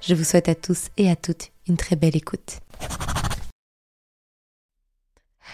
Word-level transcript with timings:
Je 0.00 0.14
vous 0.14 0.24
souhaite 0.24 0.48
à 0.48 0.54
tous 0.54 0.88
et 0.96 1.10
à 1.10 1.16
toutes 1.16 1.52
une 1.68 1.76
très 1.76 1.94
belle 1.94 2.16
écoute. 2.16 2.60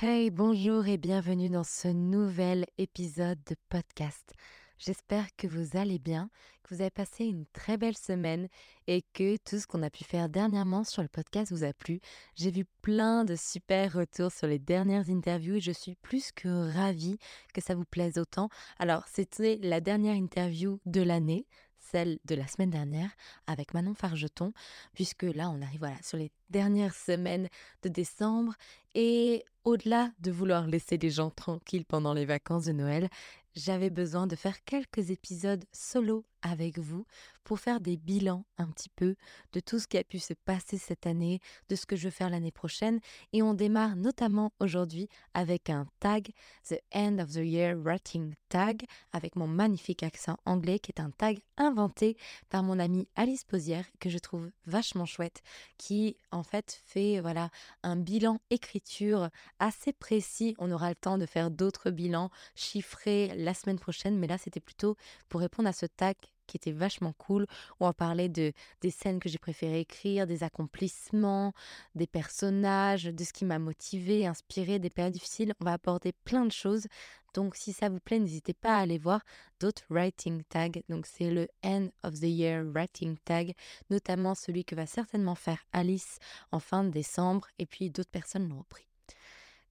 Hey, 0.01 0.31
bonjour 0.31 0.87
et 0.87 0.99
bienvenue 0.99 1.49
dans 1.49 1.65
ce 1.65 1.89
nouvel 1.89 2.65
épisode 2.79 3.39
de 3.49 3.57
podcast. 3.69 4.35
J'espère 4.79 5.35
que 5.37 5.49
vous 5.49 5.77
allez 5.77 5.99
bien, 5.99 6.31
que 6.63 6.75
vous 6.75 6.81
avez 6.81 6.91
passé 6.91 7.25
une 7.25 7.47
très 7.47 7.77
belle 7.77 7.97
semaine 7.97 8.47
et 8.87 9.03
que 9.15 9.37
tout 9.39 9.59
ce 9.59 9.67
qu'on 9.67 9.83
a 9.83 9.91
pu 9.91 10.05
faire 10.05 10.29
dernièrement 10.29 10.85
sur 10.85 11.03
le 11.03 11.09
podcast 11.09 11.51
vous 11.51 11.65
a 11.65 11.73
plu. 11.73 11.99
J'ai 12.37 12.53
vu 12.53 12.67
plein 12.83 13.25
de 13.25 13.35
super 13.35 13.95
retours 13.95 14.31
sur 14.31 14.47
les 14.47 14.59
dernières 14.61 15.09
interviews 15.11 15.57
et 15.57 15.61
je 15.61 15.73
suis 15.73 15.97
plus 16.03 16.31
que 16.31 16.73
ravie 16.73 17.19
que 17.53 17.61
ça 17.61 17.75
vous 17.75 17.87
plaise 17.87 18.17
autant. 18.19 18.49
Alors, 18.79 19.05
c'était 19.13 19.59
la 19.63 19.81
dernière 19.81 20.15
interview 20.15 20.79
de 20.85 21.01
l'année 21.01 21.47
celle 21.91 22.19
de 22.25 22.35
la 22.35 22.47
semaine 22.47 22.71
dernière 22.71 23.11
avec 23.47 23.75
Manon 23.75 23.95
Fargeton, 23.95 24.53
puisque 24.93 25.23
là, 25.23 25.51
on 25.51 25.63
arrive 25.63 25.81
voilà, 25.81 26.01
sur 26.03 26.19
les 26.19 26.31
dernières 26.51 26.95
semaines 26.95 27.49
de 27.83 27.89
décembre. 27.89 28.55
Et 28.95 29.45
au-delà 29.65 30.11
de 30.21 30.31
vouloir 30.31 30.67
laisser 30.67 30.97
les 30.97 31.11
gens 31.11 31.31
tranquilles 31.31 31.85
pendant 31.85 32.15
les 32.15 32.25
vacances 32.25 32.65
de 32.65 32.73
Noël, 32.73 33.09
j'avais 33.55 33.91
besoin 33.91 34.27
de 34.27 34.37
faire 34.37 34.63
quelques 34.65 35.11
épisodes 35.11 35.65
solo 35.73 36.25
avec 36.51 36.79
vous 36.79 37.07
pour 37.45 37.61
faire 37.61 37.81
des 37.81 37.97
bilans 37.97 38.45
un 38.59 38.67
petit 38.67 38.89
peu 38.89 39.15
de 39.53 39.61
tout 39.61 39.79
ce 39.79 39.87
qui 39.87 39.99
a 39.99 40.05
pu 40.05 40.19
se 40.19 40.35
passer 40.35 40.79
cette 40.79 41.07
année, 41.07 41.41
de 41.69 41.77
ce 41.77 41.87
que 41.87 41.95
je 41.95 42.05
veux 42.05 42.11
faire 42.11 42.31
l'année 42.31 42.51
prochaine. 42.51 43.01
Et 43.33 43.43
on 43.43 43.55
démarre 43.55 43.97
notamment 43.97 44.53
aujourd'hui 44.59 45.09
avec 45.35 45.71
un 45.71 45.87
tag, 46.01 46.31
The 46.69 46.81
End 46.93 47.19
of 47.19 47.33
the 47.33 47.45
Year 47.45 47.77
Writing 47.77 48.35
Tag, 48.49 48.85
avec 49.13 49.37
mon 49.37 49.47
magnifique 49.47 50.03
accent 50.03 50.39
anglais, 50.45 50.79
qui 50.79 50.91
est 50.91 51.01
un 51.01 51.11
tag 51.11 51.39
inventé 51.57 52.17
par 52.49 52.63
mon 52.63 52.79
amie 52.79 53.09
Alice 53.15 53.45
Posière, 53.45 53.87
que 54.01 54.11
je 54.11 54.19
trouve 54.19 54.51
vachement 54.67 55.07
chouette, 55.07 55.43
qui 55.79 56.17
en 56.33 56.43
fait 56.43 56.81
fait 56.87 57.21
voilà 57.21 57.51
un 57.83 57.97
bilan 57.97 58.41
écriture 58.51 59.31
assez 59.59 59.93
précis. 59.93 60.55
On 60.59 60.73
aura 60.73 60.89
le 60.89 60.97
temps 60.97 61.19
de 61.19 61.27
faire 61.27 61.51
d'autres 61.51 61.91
bilans 61.91 62.31
chiffrés 62.55 63.33
la 63.37 63.55
semaine 63.55 63.79
prochaine, 63.79 64.19
mais 64.19 64.27
là 64.27 64.39
c'était 64.39 64.61
plutôt 64.61 64.97
pour 65.29 65.41
répondre 65.41 65.69
à 65.69 65.73
ce 65.73 65.87
tag 65.87 66.17
qui 66.47 66.57
était 66.57 66.73
vachement 66.73 67.13
cool, 67.19 67.47
où 67.81 67.87
on 67.87 67.93
parlait 67.93 68.29
de, 68.29 68.53
des 68.81 68.91
scènes 68.91 69.21
que 69.21 69.29
j'ai 69.29 69.39
préféré 69.39 69.81
écrire, 69.81 70.27
des 70.27 70.43
accomplissements, 70.43 71.53
des 71.95 72.07
personnages, 72.07 73.05
de 73.05 73.25
ce 73.25 73.33
qui 73.33 73.45
m'a 73.45 73.59
motivé, 73.59 74.27
inspiré, 74.27 74.79
des 74.79 74.91
périodes 74.91 75.15
difficiles. 75.15 75.53
On 75.61 75.65
va 75.65 75.75
aborder 75.75 76.13
plein 76.25 76.45
de 76.45 76.53
choses. 76.53 76.87
Donc 77.35 77.55
si 77.55 77.75
ça 77.75 77.91
vous 77.91 78.01
plaît, 78.01 78.19
n'hésitez 78.19 78.55
pas 78.55 78.77
à 78.77 78.81
aller 78.81 78.97
voir 78.97 79.21
d'autres 79.61 79.85
writing 79.91 80.43
tags. 80.45 80.81
Donc 80.89 81.05
c'est 81.07 81.31
le 81.31 81.49
End 81.63 81.89
of 82.03 82.15
the 82.15 82.23
Year 82.23 82.65
writing 82.65 83.19
tag, 83.25 83.55
notamment 83.91 84.35
celui 84.35 84.65
que 84.65 84.75
va 84.75 84.87
certainement 84.87 85.35
faire 85.35 85.63
Alice 85.73 86.19
en 86.51 86.61
fin 86.61 86.83
de 86.83 86.89
décembre, 86.89 87.49
et 87.59 87.67
puis 87.67 87.91
d'autres 87.91 88.11
personnes 88.11 88.49
l'ont 88.49 88.61
repris. 88.61 88.89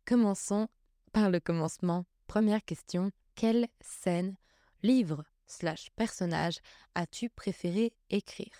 Commençons 0.06 0.68
par 1.12 1.32
le 1.32 1.40
commencement. 1.40 2.06
Première 2.28 2.64
question, 2.64 3.10
quelle 3.34 3.68
scène, 3.82 4.36
livre, 4.84 5.24
slash 5.48 5.90
personnage 5.96 6.60
as-tu 6.96 7.30
préféré 7.30 7.94
écrire? 8.10 8.54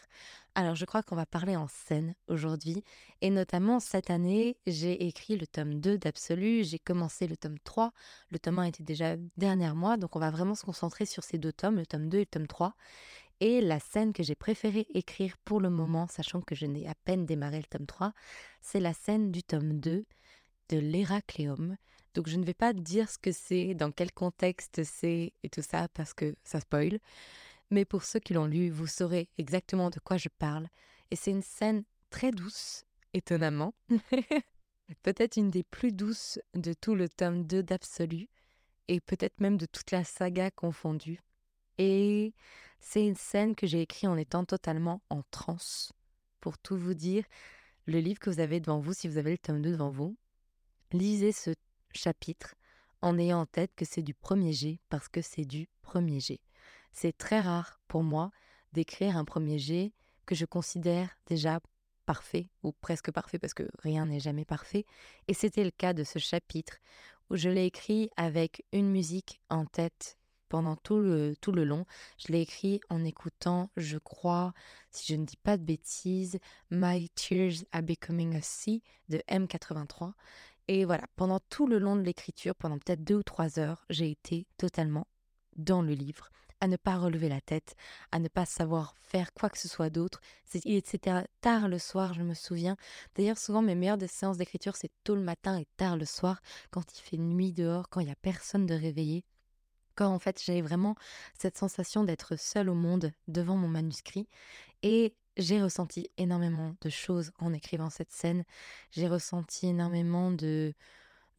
Alors 0.56 0.76
je 0.76 0.86
crois 0.86 1.04
qu'on 1.04 1.16
va 1.16 1.26
parler 1.26 1.56
en 1.56 1.68
scène 1.68 2.16
aujourd'hui 2.28 2.84
et 3.22 3.30
notamment 3.30 3.80
cette 3.80 4.10
année 4.10 4.58
j'ai 4.68 5.06
écrit 5.08 5.38
le 5.38 5.48
tome 5.48 5.80
2 5.82 5.98
d'Absolu, 5.98 6.64
j'ai 6.64 6.80
commencé 6.80 7.28
le 7.28 7.36
tome 7.36 7.60
3, 7.60 7.92
le 8.30 8.40
tome 8.40 8.60
1 8.60 8.64
était 8.64 8.84
déjà 8.84 9.16
dernier 9.38 9.74
mois 9.74 9.98
donc 9.98 10.16
on 10.16 10.20
va 10.20 10.32
vraiment 10.32 10.56
se 10.56 10.64
concentrer 10.64 11.06
sur 11.06 11.24
ces 11.24 11.38
deux 11.38 11.54
tomes, 11.54 11.76
le 11.76 11.86
tome 11.86 12.08
2 12.10 12.18
et 12.18 12.22
le 12.22 12.26
tome 12.26 12.48
3 12.48 12.76
et 13.42 13.62
la 13.62 13.80
scène 13.80 14.14
que 14.14 14.24
j'ai 14.24 14.36
préféré 14.36 14.88
écrire 14.94 15.38
pour 15.44 15.60
le 15.60 15.70
moment, 15.70 16.08
sachant 16.08 16.42
que 16.42 16.56
je 16.56 16.66
n'ai 16.66 16.88
à 16.88 16.96
peine 16.96 17.26
démarré 17.26 17.58
le 17.58 17.66
tome 17.66 17.86
3, 17.86 18.14
c'est 18.62 18.80
la 18.80 18.94
scène 18.94 19.32
du 19.32 19.44
tome 19.44 19.80
2 19.80 20.06
de 20.70 20.78
l'Héracléum 20.78 21.78
donc 22.16 22.30
je 22.30 22.38
ne 22.38 22.46
vais 22.46 22.54
pas 22.54 22.74
dire 22.74 23.10
ce 23.10 23.18
que 23.18 23.32
c'est, 23.32 23.76
dans 23.76 23.92
quel 23.92 24.12
contexte 24.12 24.84
c'est 24.84 25.34
et 25.44 25.50
tout 25.50 25.62
ça 25.62 25.88
parce 25.90 26.14
que 26.14 26.34
ça 26.46 26.62
spoil. 26.62 27.00
Mais 27.72 27.84
pour 27.84 28.04
ceux 28.04 28.20
qui 28.20 28.34
l'ont 28.34 28.46
lu, 28.46 28.70
vous 28.70 28.88
saurez 28.88 29.28
exactement 29.38 29.90
de 29.90 30.00
quoi 30.00 30.18
je 30.18 30.30
parle. 30.30 30.68
Et 31.12 31.16
c'est 31.16 31.32
une 31.32 31.42
scène 31.42 31.84
très 32.10 32.32
douce, 32.32 32.86
étonnamment. 33.14 33.74
peut-être 35.04 35.36
une 35.36 35.50
des 35.50 35.64
plus 35.64 35.92
douces 35.92 36.40
de 36.54 36.74
tout 36.74 36.96
le 36.96 37.10
tome 37.10 37.46
2 37.46 37.64
d'Absolu, 37.64 38.30
et 38.88 39.02
peut-être 39.02 39.42
même 39.42 39.58
de 39.58 39.66
toute 39.66 39.92
la 39.92 40.04
saga 40.04 40.52
confondue. 40.52 41.20
Et 41.78 42.34
c'est 42.80 43.06
une 43.06 43.16
scène 43.16 43.56
que 43.56 43.68
j'ai 43.68 43.82
écrite 43.82 44.08
en 44.08 44.16
étant 44.16 44.46
totalement 44.46 45.02
en 45.10 45.22
transe. 45.32 45.92
Pour 46.40 46.58
tout 46.58 46.78
vous 46.78 46.94
dire, 46.94 47.26
le 47.88 48.00
livre 48.00 48.20
que 48.20 48.30
vous 48.30 48.40
avez 48.40 48.60
devant 48.60 48.80
vous, 48.80 48.94
si 48.94 49.08
vous 49.10 49.18
avez 49.18 49.32
le 49.32 49.38
tome 49.38 49.62
2 49.62 49.72
devant 49.72 49.90
vous, 49.90 50.16
lisez 50.92 51.32
ce 51.32 51.52
chapitre 51.98 52.56
en 53.02 53.18
ayant 53.18 53.42
en 53.42 53.46
tête 53.46 53.72
que 53.76 53.86
c'est 53.86 54.02
du 54.02 54.14
premier 54.14 54.54
jet 54.54 54.80
parce 54.90 55.08
que 55.08 55.22
c'est 55.22 55.46
du 55.46 55.68
premier 55.82 56.20
jet. 56.20 56.42
C'est 56.92 57.18
très 57.18 57.40
rare 57.40 57.80
pour 57.88 58.04
moi 58.04 58.32
d'écrire 58.74 59.18
un 59.18 59.26
premier 59.26 59.60
jet 59.60 59.94
que 60.26 60.36
je 60.36 60.46
considère 60.46 61.10
déjà 61.28 61.60
parfait 62.06 62.50
ou 62.64 62.72
presque 62.72 63.12
parfait 63.12 63.40
parce 63.40 63.54
que 63.54 63.68
rien 63.80 64.06
n'est 64.06 64.20
jamais 64.20 64.46
parfait. 64.46 64.86
Et 65.28 65.34
c'était 65.34 65.64
le 65.64 65.72
cas 65.72 65.94
de 65.94 66.04
ce 66.04 66.20
chapitre 66.20 66.78
où 67.30 67.36
je 67.36 67.50
l'ai 67.50 67.66
écrit 67.66 68.10
avec 68.18 68.66
une 68.72 68.90
musique 68.90 69.42
en 69.50 69.66
tête 69.66 70.18
pendant 70.50 70.76
tout 70.76 71.00
le, 71.00 71.36
tout 71.42 71.52
le 71.52 71.64
long. 71.64 71.86
Je 72.18 72.32
l'ai 72.32 72.42
écrit 72.42 72.80
en 72.90 73.04
écoutant, 73.04 73.72
je 73.78 73.98
crois, 73.98 74.54
si 74.92 75.12
je 75.12 75.18
ne 75.18 75.26
dis 75.26 75.38
pas 75.38 75.58
de 75.58 75.64
bêtises, 75.64 76.40
My 76.70 77.10
Tears 77.10 77.66
Are 77.72 77.82
Becoming 77.82 78.36
a 78.36 78.42
Sea 78.42 78.84
de 79.10 79.18
M83. 79.30 80.14
Et 80.68 80.84
voilà, 80.86 81.04
pendant 81.16 81.40
tout 81.40 81.68
le 81.68 81.78
long 81.78 81.96
de 81.96 82.02
l'écriture, 82.02 82.56
pendant 82.56 82.80
peut-être 82.80 83.04
deux 83.04 83.16
ou 83.16 83.24
trois 83.24 83.60
heures, 83.60 83.86
j'ai 83.90 84.10
été 84.10 84.48
totalement 84.58 85.08
dans 85.56 85.84
le 85.84 85.94
livre, 85.94 86.30
à 86.60 86.68
ne 86.68 86.76
pas 86.76 86.98
relever 86.98 87.30
la 87.30 87.40
tête, 87.40 87.76
à 88.12 88.20
ne 88.20 88.28
pas 88.28 88.46
savoir 88.46 88.96
faire 88.98 89.32
quoi 89.34 89.50
que 89.50 89.60
ce 89.60 89.68
soit 89.68 89.92
d'autre. 89.92 90.22
C'était 90.44 91.28
tard 91.42 91.68
le 91.68 91.78
soir, 91.78 92.16
je 92.16 92.24
me 92.24 92.34
souviens. 92.34 92.78
D'ailleurs, 93.16 93.38
souvent, 93.38 93.62
mes 93.62 93.76
meilleures 93.76 94.00
séances 94.10 94.38
d'écriture, 94.38 94.76
c'est 94.76 94.92
tôt 95.04 95.16
le 95.16 95.22
matin 95.22 95.60
et 95.60 95.68
tard 95.78 95.98
le 95.98 96.06
soir, 96.06 96.42
quand 96.72 96.98
il 96.98 97.02
fait 97.02 97.18
nuit 97.18 97.54
dehors, 97.54 97.88
quand 97.90 98.00
il 98.00 98.08
n'y 98.08 98.12
a 98.12 98.16
personne 98.16 98.66
de 98.66 98.74
réveillé. 98.74 99.24
En 100.04 100.20
fait 100.20 100.42
j'avais 100.44 100.62
vraiment 100.62 100.96
cette 101.40 101.58
sensation 101.58 102.04
d'être 102.04 102.36
seule 102.38 102.70
au 102.70 102.74
monde 102.74 103.12
devant 103.28 103.56
mon 103.56 103.68
manuscrit. 103.68 104.28
Et 104.84 105.16
j'ai 105.38 105.62
ressenti 105.62 106.10
énormément 106.18 106.76
de 106.82 106.90
choses 106.90 107.32
en 107.40 107.54
écrivant 107.54 107.90
cette 107.90 108.12
scène. 108.12 108.44
J'ai 108.92 109.08
ressenti 109.08 109.68
énormément 109.68 110.32
de, 110.32 110.74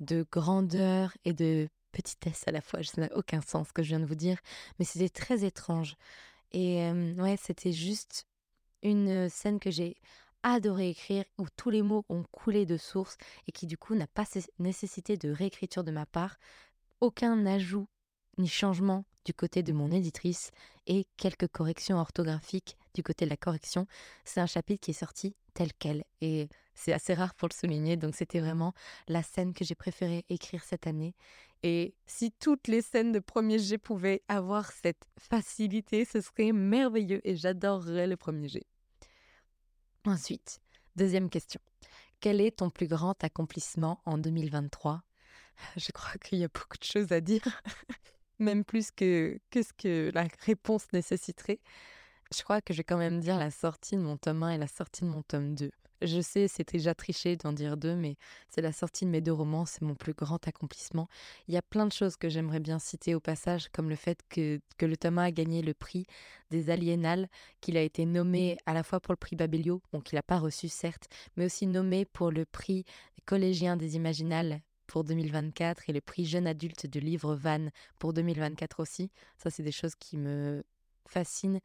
de 0.01 0.27
grandeur 0.31 1.17
et 1.25 1.33
de 1.33 1.69
petitesse 1.93 2.45
à 2.47 2.53
la 2.53 2.61
fois. 2.61 2.83
Ça 2.83 3.01
n'a 3.01 3.17
aucun 3.17 3.41
sens 3.41 3.69
ce 3.69 3.73
que 3.73 3.83
je 3.83 3.89
viens 3.89 4.01
de 4.01 4.07
vous 4.07 4.15
dire, 4.15 4.39
mais 4.79 4.85
c'était 4.85 5.09
très 5.09 5.45
étrange. 5.45 5.97
Et 6.53 6.91
ouais, 7.19 7.37
c'était 7.41 7.73
juste 7.73 8.27
une 8.83 9.29
scène 9.29 9.59
que 9.59 9.71
j'ai 9.71 9.97
adoré 10.43 10.91
écrire, 10.91 11.25
où 11.39 11.47
tous 11.57 11.71
les 11.71 11.83
mots 11.83 12.05
ont 12.09 12.23
coulé 12.31 12.67
de 12.67 12.77
source 12.77 13.17
et 13.49 13.53
qui 13.53 13.67
du 13.67 13.77
coup 13.77 13.95
n'a 13.95 14.07
pas 14.07 14.25
nécessité 14.59 15.17
de 15.17 15.31
réécriture 15.31 15.83
de 15.83 15.91
ma 15.91 16.07
part. 16.07 16.37
Aucun 17.01 17.47
ajout 17.47 17.89
ni 18.39 18.49
changement 18.49 19.05
du 19.25 19.35
côté 19.35 19.63
de 19.63 19.73
mon 19.73 19.91
éditrice 19.91 20.51
et 20.87 21.07
quelques 21.17 21.49
corrections 21.49 21.99
orthographiques 21.99 22.77
du 22.95 23.03
côté 23.03 23.25
de 23.25 23.31
la 23.31 23.37
correction. 23.37 23.87
C'est 24.25 24.41
un 24.41 24.47
chapitre 24.47 24.81
qui 24.81 24.93
est 24.93 24.95
sorti 24.95 25.35
tel 25.55 25.71
quel 25.79 26.05
et 26.21 26.49
c'est 26.75 26.93
assez 26.93 27.15
rare 27.15 27.35
pour 27.35 27.49
le 27.49 27.55
souligner, 27.55 27.97
donc 27.97 28.15
c'était 28.15 28.41
vraiment 28.41 28.75
la 29.09 29.23
scène 29.23 29.55
que 29.55 29.65
j'ai 29.65 29.75
préféré 29.75 30.25
écrire 30.29 30.63
cette 30.63 30.87
année. 30.87 31.15
Et 31.63 31.95
si 32.07 32.31
toutes 32.33 32.69
les 32.69 32.83
scènes 32.83 33.13
de 33.13 33.19
premier 33.19 33.59
G 33.59 33.79
pouvaient 33.79 34.23
avoir 34.29 34.71
cette 34.71 35.03
facilité, 35.19 36.05
ce 36.05 36.21
serait 36.21 36.53
merveilleux 36.53 37.21
et 37.25 37.35
j'adorerais 37.35 38.07
le 38.07 38.17
premier 38.17 38.49
G. 38.49 38.63
Ensuite, 40.05 40.61
deuxième 40.95 41.31
question. 41.31 41.61
Quel 42.21 42.41
est 42.41 42.59
ton 42.59 42.71
plus 42.71 42.87
grand 42.87 43.23
accomplissement 43.25 44.01
en 44.05 44.19
2023 44.19 45.03
Je 45.77 45.91
crois 45.93 46.19
qu'il 46.19 46.39
y 46.39 46.45
a 46.45 46.49
beaucoup 46.49 46.79
de 46.79 46.85
choses 46.85 47.11
à 47.13 47.21
dire. 47.21 47.43
même 48.39 48.65
plus 48.65 48.91
que, 48.91 49.39
que 49.51 49.63
ce 49.63 49.73
que 49.73 50.11
la 50.15 50.27
réponse 50.45 50.87
nécessiterait. 50.93 51.61
je 52.35 52.43
crois 52.43 52.61
que 52.61 52.73
je 52.73 52.79
vais 52.79 52.85
quand 52.85 52.99
même 52.99 53.21
dire 53.21 53.39
la 53.39 53.51
sortie 53.51 53.97
de 53.97 54.03
mon 54.03 54.17
tome 54.17 54.43
1 54.43 54.51
et 54.51 54.59
la 54.59 54.69
sortie 54.69 55.05
de 55.05 55.11
mon 55.11 55.23
tome 55.23 55.55
2. 55.55 55.71
Je 56.03 56.21
sais, 56.21 56.47
c'était 56.47 56.77
déjà 56.77 56.95
triché 56.95 57.37
d'en 57.37 57.55
dire 57.55 57.79
deux, 57.79 57.95
mais 57.97 58.17
c'est 58.51 58.61
la 58.61 58.73
sortie 58.73 59.07
de 59.07 59.11
mes 59.11 59.23
deux 59.23 59.33
romans, 59.33 59.65
c'est 59.65 59.81
mon 59.81 59.95
plus 59.95 60.13
grand 60.13 60.47
accomplissement. 60.47 61.09
Il 61.49 61.55
y 61.55 61.57
a 61.57 61.63
plein 61.63 61.87
de 61.87 61.93
choses 61.93 62.17
que 62.17 62.29
j'aimerais 62.29 62.61
bien 62.61 62.79
citer 62.79 63.15
au 63.15 63.21
passage, 63.21 63.69
comme 63.73 63.89
le 63.89 63.97
fait 63.97 64.21
que, 64.29 64.61
que 64.77 64.85
le 64.85 64.99
Thomas 64.99 65.25
a 65.25 65.31
gagné 65.31 65.63
le 65.63 65.73
prix 65.73 66.07
des 66.51 66.69
Aliénales, 66.69 67.29
qu'il 67.63 67.79
a 67.79 67.83
été 67.83 68.05
nommé 68.05 68.59
à 68.67 68.75
la 68.75 68.83
fois 68.83 69.01
pour 69.01 69.13
le 69.13 69.17
prix 69.17 69.37
Babelio, 69.37 69.81
donc 69.93 70.05
qu'il 70.05 70.17
n'a 70.17 70.23
pas 70.23 70.39
reçu 70.39 70.69
certes, 70.69 71.09
mais 71.37 71.47
aussi 71.47 71.67
nommé 71.67 72.05
pour 72.05 72.31
le 72.31 72.45
prix 72.45 72.85
collégien 73.25 73.79
des 73.79 73.97
Imaginales 73.97 74.61
pour 74.87 75.05
2024 75.05 75.89
et 75.89 75.93
le 75.93 76.01
prix 76.01 76.25
jeune 76.25 76.47
adulte 76.47 76.87
de 76.87 77.01
livre 77.01 77.35
Van 77.35 77.69
pour 77.99 78.13
2024 78.13 78.81
aussi. 78.81 79.11
Ça, 79.37 79.51
c'est 79.51 79.63
des 79.63 79.73
choses 79.73 79.95
qui 79.95 80.17
me 80.17 80.63
fascine. 81.09 81.61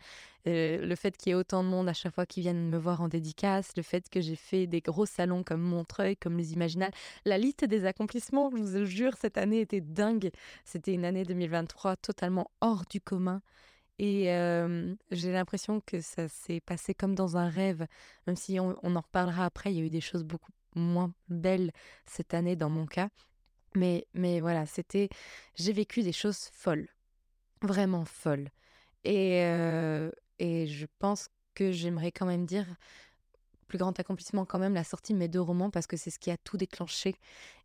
le 0.46 0.96
fait 0.96 1.18
qu'il 1.18 1.30
y 1.30 1.32
ait 1.32 1.36
autant 1.36 1.64
de 1.64 1.70
monde 1.70 1.90
à 1.90 1.94
chaque 1.94 2.14
fois 2.14 2.26
qui 2.26 2.42
viennent 2.42 2.70
me 2.70 2.78
voir 2.78 3.02
en 3.02 3.08
dédicace, 3.08 3.72
le 3.76 3.84
fait 3.84 4.10
que 4.10 4.22
j'ai 4.22 4.36
fait 4.36 4.68
des 4.68 4.82
gros 4.82 5.06
salons 5.06 5.44
comme 5.44 5.62
Montreuil, 5.62 6.16
comme 6.16 6.38
les 6.38 6.54
Imaginales. 6.54 6.94
La 7.26 7.38
liste 7.38 7.66
des 7.66 7.86
accomplissements, 7.86 8.52
je 8.52 8.62
vous 8.62 8.86
jure, 8.86 9.16
cette 9.20 9.38
année 9.38 9.62
était 9.62 9.82
dingue. 9.82 10.32
C'était 10.66 10.94
une 10.94 11.06
année 11.06 11.24
2023 11.24 11.96
totalement 11.98 12.50
hors 12.62 12.84
du 12.90 13.02
commun. 13.02 13.42
Et 14.00 14.26
j'ai 15.12 15.32
l'impression 15.32 15.80
que 15.80 16.02
ça 16.02 16.28
s'est 16.28 16.62
passé 16.62 16.96
comme 16.96 17.14
dans 17.14 17.38
un 17.38 17.50
rêve, 17.50 17.86
même 18.26 18.36
si 18.36 18.60
on, 18.60 18.76
on, 18.82 18.96
en 18.96 19.02
reparlera 19.02 19.46
après, 19.46 19.72
il 19.72 19.78
y 19.78 19.82
a 19.82 19.86
eu 19.86 19.90
des 19.92 20.02
choses 20.02 20.24
beaucoup 20.24 20.52
moins 20.76 21.14
belles 21.30 21.72
cette 22.06 22.34
année 22.34 22.56
dans 22.56 22.70
mon 22.70 22.86
cas. 22.86 23.10
Mais, 23.76 24.08
mais 24.14 24.42
voilà, 24.42 24.66
c'était. 24.66 25.10
J'ai 25.56 25.74
vécu 25.74 26.04
des 26.04 26.12
choses 26.12 26.50
folles, 26.54 26.88
vraiment 27.62 28.06
folles. 28.06 28.50
Et, 29.04 29.42
et 30.40 30.68
je 30.68 30.86
pense 31.00 31.30
que 31.54 31.72
j'aimerais 31.72 32.12
quand 32.12 32.26
même 32.26 32.46
dire 32.46 32.66
plus 33.68 33.78
grand 33.78 33.98
accomplissement 34.00 34.46
quand 34.46 34.60
même 34.60 34.74
la 34.74 34.84
sortie 34.84 35.14
de 35.14 35.18
mes 35.18 35.30
deux 35.30 35.40
romans 35.40 35.70
parce 35.70 35.88
que 35.88 35.96
c'est 35.96 36.10
ce 36.10 36.20
qui 36.20 36.30
a 36.30 36.38
tout 36.38 36.58
déclenché 36.58 37.16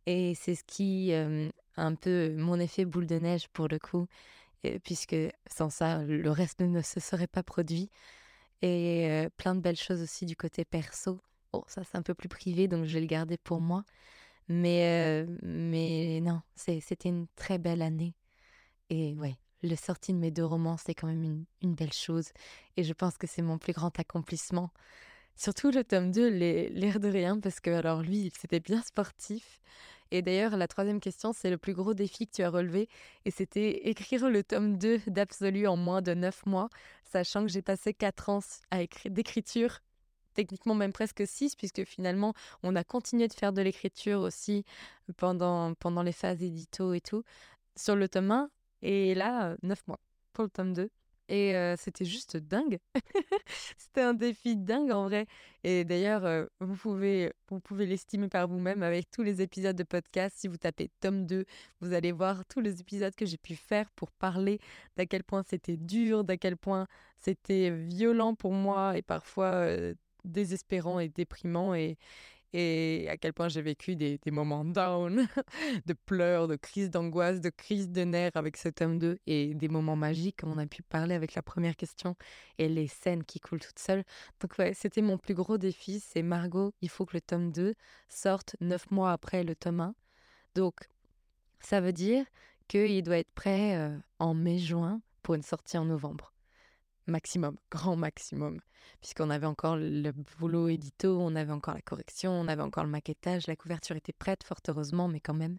et 0.05 0.35
c'est 0.35 0.55
ce 0.55 0.63
qui 0.63 1.13
a 1.13 1.27
un 1.75 1.95
peu 1.95 2.33
mon 2.37 2.59
effet 2.59 2.85
boule 2.85 3.07
de 3.07 3.19
neige 3.19 3.49
pour 3.49 3.67
le 3.67 3.77
coup 3.77 4.07
puisque 4.83 5.17
sans 5.51 5.69
ça 5.69 6.03
le 6.03 6.31
reste 6.31 6.61
ne 6.61 6.81
se 6.81 7.01
serait 7.01 7.27
pas 7.27 7.43
produit 7.43 7.89
et 8.61 9.27
plein 9.35 9.53
de 9.53 9.59
belles 9.59 9.75
choses 9.75 10.01
aussi 10.01 10.25
du 10.25 10.37
côté 10.37 10.63
perso 10.63 11.19
bon 11.53 11.63
ça 11.67 11.83
c'est 11.83 11.97
un 11.97 12.01
peu 12.01 12.13
plus 12.13 12.29
privé 12.29 12.67
donc 12.67 12.85
je 12.85 12.93
vais 12.93 13.01
le 13.01 13.07
garder 13.07 13.37
pour 13.37 13.61
moi 13.61 13.83
mais 14.47 15.25
mais 15.41 16.21
non 16.21 16.41
c'était 16.55 17.09
une 17.09 17.27
très 17.35 17.57
belle 17.57 17.81
année 17.81 18.15
et 18.89 19.15
ouais 19.15 19.37
le 19.63 19.75
sortie 19.75 20.13
de 20.13 20.17
mes 20.19 20.31
deux 20.31 20.45
romans, 20.45 20.77
c'est 20.77 20.93
quand 20.93 21.07
même 21.07 21.45
une, 21.61 21.75
belle 21.75 21.93
chose. 21.93 22.29
Et 22.75 22.83
je 22.83 22.93
pense 22.93 23.17
que 23.17 23.27
c'est 23.27 23.41
mon 23.41 23.57
plus 23.57 23.73
grand 23.73 23.97
accomplissement. 23.99 24.71
Surtout 25.35 25.71
le 25.71 25.83
tome 25.83 26.11
2, 26.11 26.27
l'air 26.29 26.99
de 26.99 27.09
rien, 27.09 27.39
parce 27.39 27.59
que 27.59 27.69
alors 27.69 28.01
lui, 28.01 28.31
c'était 28.39 28.59
bien 28.59 28.81
sportif. 28.81 29.59
Et 30.09 30.21
d'ailleurs, 30.21 30.55
la 30.57 30.67
troisième 30.67 30.99
question, 30.99 31.33
c'est 31.33 31.49
le 31.49 31.57
plus 31.57 31.73
gros 31.73 31.93
défi 31.93 32.27
que 32.27 32.31
tu 32.37 32.43
as 32.43 32.49
relevé. 32.49 32.87
Et 33.25 33.31
c'était 33.31 33.89
écrire 33.89 34.29
le 34.29 34.43
tome 34.43 34.77
2 34.77 35.01
d'Absolu 35.07 35.67
en 35.67 35.75
moins 35.75 36.01
de 36.01 36.13
neuf 36.13 36.45
mois, 36.45 36.69
sachant 37.03 37.41
que 37.45 37.51
j'ai 37.51 37.61
passé 37.61 37.93
quatre 37.93 38.29
ans 38.29 38.39
à 38.71 38.81
écrire 38.81 39.11
d'écriture 39.11 39.79
techniquement 40.37 40.75
même 40.75 40.93
presque 40.93 41.25
six, 41.25 41.55
puisque 41.55 41.83
finalement, 41.83 42.33
on 42.61 42.75
a 42.75 42.83
continué 42.83 43.27
de 43.27 43.33
faire 43.33 43.53
de 43.53 43.61
l'écriture 43.63 44.21
aussi 44.21 44.63
pendant, 45.17 45.73
pendant 45.73 46.03
les 46.03 46.11
phases 46.11 46.43
édito 46.43 46.93
et 46.93 47.01
tout. 47.01 47.23
Sur 47.75 47.95
le 47.95 48.07
tome 48.07 48.29
1, 48.31 48.49
et 48.83 49.15
là, 49.15 49.55
neuf 49.63 49.85
mois 49.87 49.99
pour 50.33 50.43
le 50.43 50.51
tome 50.51 50.73
2. 50.73 50.89
Et 51.29 51.53
c'était 51.77 52.05
juste 52.05 52.37
dingue. 52.37 52.79
c'était 53.77 54.01
un 54.01 54.13
défi 54.13 54.55
dingue 54.55 54.91
en 54.91 55.07
vrai. 55.07 55.25
Et 55.65 55.83
d'ailleurs, 55.83 56.47
vous 56.61 56.75
pouvez, 56.75 57.33
vous 57.49 57.59
pouvez 57.59 57.85
l'estimer 57.85 58.29
par 58.29 58.47
vous-même 58.47 58.81
avec 58.81 59.11
tous 59.11 59.23
les 59.23 59.41
épisodes 59.41 59.75
de 59.75 59.83
podcast. 59.83 60.37
Si 60.39 60.47
vous 60.47 60.55
tapez 60.55 60.89
tome 61.01 61.25
2, 61.25 61.43
vous 61.81 61.93
allez 61.93 62.13
voir 62.13 62.45
tous 62.45 62.61
les 62.61 62.79
épisodes 62.79 63.13
que 63.13 63.25
j'ai 63.25 63.37
pu 63.37 63.55
faire 63.55 63.89
pour 63.91 64.11
parler 64.11 64.59
d'à 64.95 65.05
quel 65.05 65.25
point 65.25 65.43
c'était 65.43 65.75
dur, 65.75 66.23
d'à 66.23 66.37
quel 66.37 66.55
point 66.55 66.87
c'était 67.19 67.71
violent 67.71 68.33
pour 68.33 68.53
moi 68.53 68.97
et 68.97 69.01
parfois 69.01 69.67
désespérant 70.27 70.99
et 70.99 71.09
déprimant. 71.09 71.73
Et, 71.73 71.97
et 72.53 73.07
à 73.09 73.17
quel 73.17 73.33
point 73.33 73.49
j'ai 73.49 73.61
vécu 73.61 73.95
des, 73.95 74.19
moments 74.31 74.63
down, 74.63 75.27
de 75.85 75.93
pleurs, 75.93 76.47
de 76.47 76.55
crises 76.55 76.89
d'angoisse, 76.89 77.41
de 77.41 77.49
crises 77.49 77.89
de 77.89 78.03
nerfs 78.03 78.31
avec 78.35 78.57
ce 78.57 78.69
tome 78.69 78.99
2 78.99 79.19
et 79.27 79.53
des 79.53 79.67
moments 79.67 79.95
magiques 79.95 80.37
comme 80.37 80.51
on 80.51 80.57
a 80.57 80.65
pu 80.65 80.81
parler 80.81 81.13
avec 81.13 81.35
la 81.35 81.41
première 81.41 81.75
question 81.75 82.15
et 82.57 82.69
les 82.69 82.87
scènes 82.87 83.23
qui 83.23 83.39
coulent 83.39 83.59
toutes 83.59 83.79
seules. 83.79 84.03
Donc 84.39 84.57
ouais, 84.59 84.73
c'était 84.73 85.01
mon 85.01 85.17
plus 85.17 85.33
gros 85.33 85.57
défi, 85.57 85.99
c'est 85.99 86.23
Margot, 86.23 86.73
il 86.81 86.89
faut 86.89 87.05
que 87.05 87.17
le 87.17 87.21
tome 87.21 87.51
2 87.51 87.75
sorte 88.07 88.55
neuf 88.61 88.89
mois 88.91 89.11
après 89.11 89.43
le 89.43 89.55
tome 89.55 89.81
1. 89.81 89.95
Donc 90.55 90.89
ça 91.59 91.81
veut 91.81 91.93
dire 91.93 92.25
qu'il 92.67 93.03
doit 93.03 93.17
être 93.17 93.31
prêt 93.31 93.75
euh, 93.75 93.97
en 94.19 94.33
mai-juin 94.33 95.01
pour 95.21 95.35
une 95.35 95.43
sortie 95.43 95.77
en 95.77 95.85
novembre 95.85 96.33
maximum, 97.07 97.57
grand 97.71 97.95
maximum, 97.95 98.59
puisqu'on 99.01 99.29
avait 99.29 99.45
encore 99.45 99.77
le 99.77 100.11
boulot 100.39 100.67
édito, 100.69 101.19
on 101.19 101.35
avait 101.35 101.51
encore 101.51 101.73
la 101.73 101.81
correction, 101.81 102.31
on 102.31 102.47
avait 102.47 102.61
encore 102.61 102.83
le 102.83 102.89
maquettage, 102.89 103.47
la 103.47 103.55
couverture 103.55 103.95
était 103.95 104.13
prête, 104.13 104.43
fort 104.43 104.59
heureusement, 104.67 105.07
mais 105.07 105.19
quand 105.19 105.33
même. 105.33 105.57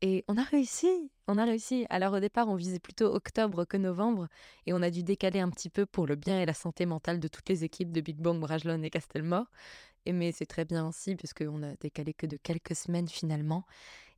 Et 0.00 0.24
on 0.28 0.36
a 0.36 0.44
réussi, 0.44 1.10
on 1.26 1.38
a 1.38 1.44
réussi. 1.44 1.84
Alors 1.90 2.12
au 2.12 2.20
départ, 2.20 2.48
on 2.48 2.54
visait 2.54 2.78
plutôt 2.78 3.06
octobre 3.06 3.64
que 3.64 3.76
novembre, 3.76 4.28
et 4.66 4.72
on 4.72 4.82
a 4.82 4.90
dû 4.90 5.02
décaler 5.02 5.40
un 5.40 5.50
petit 5.50 5.70
peu 5.70 5.86
pour 5.86 6.06
le 6.06 6.14
bien 6.14 6.40
et 6.40 6.46
la 6.46 6.54
santé 6.54 6.86
mentale 6.86 7.18
de 7.18 7.28
toutes 7.28 7.48
les 7.48 7.64
équipes 7.64 7.90
de 7.92 8.00
Big 8.00 8.16
Bang, 8.16 8.38
Brajlon 8.38 8.82
et 8.82 8.90
Castelmore. 8.90 9.46
Mais 10.06 10.32
c'est 10.32 10.46
très 10.46 10.64
bien 10.64 10.86
aussi, 10.88 11.16
puisqu'on 11.16 11.62
a 11.62 11.74
décalé 11.76 12.14
que 12.14 12.26
de 12.26 12.38
quelques 12.38 12.74
semaines 12.74 13.08
finalement. 13.08 13.66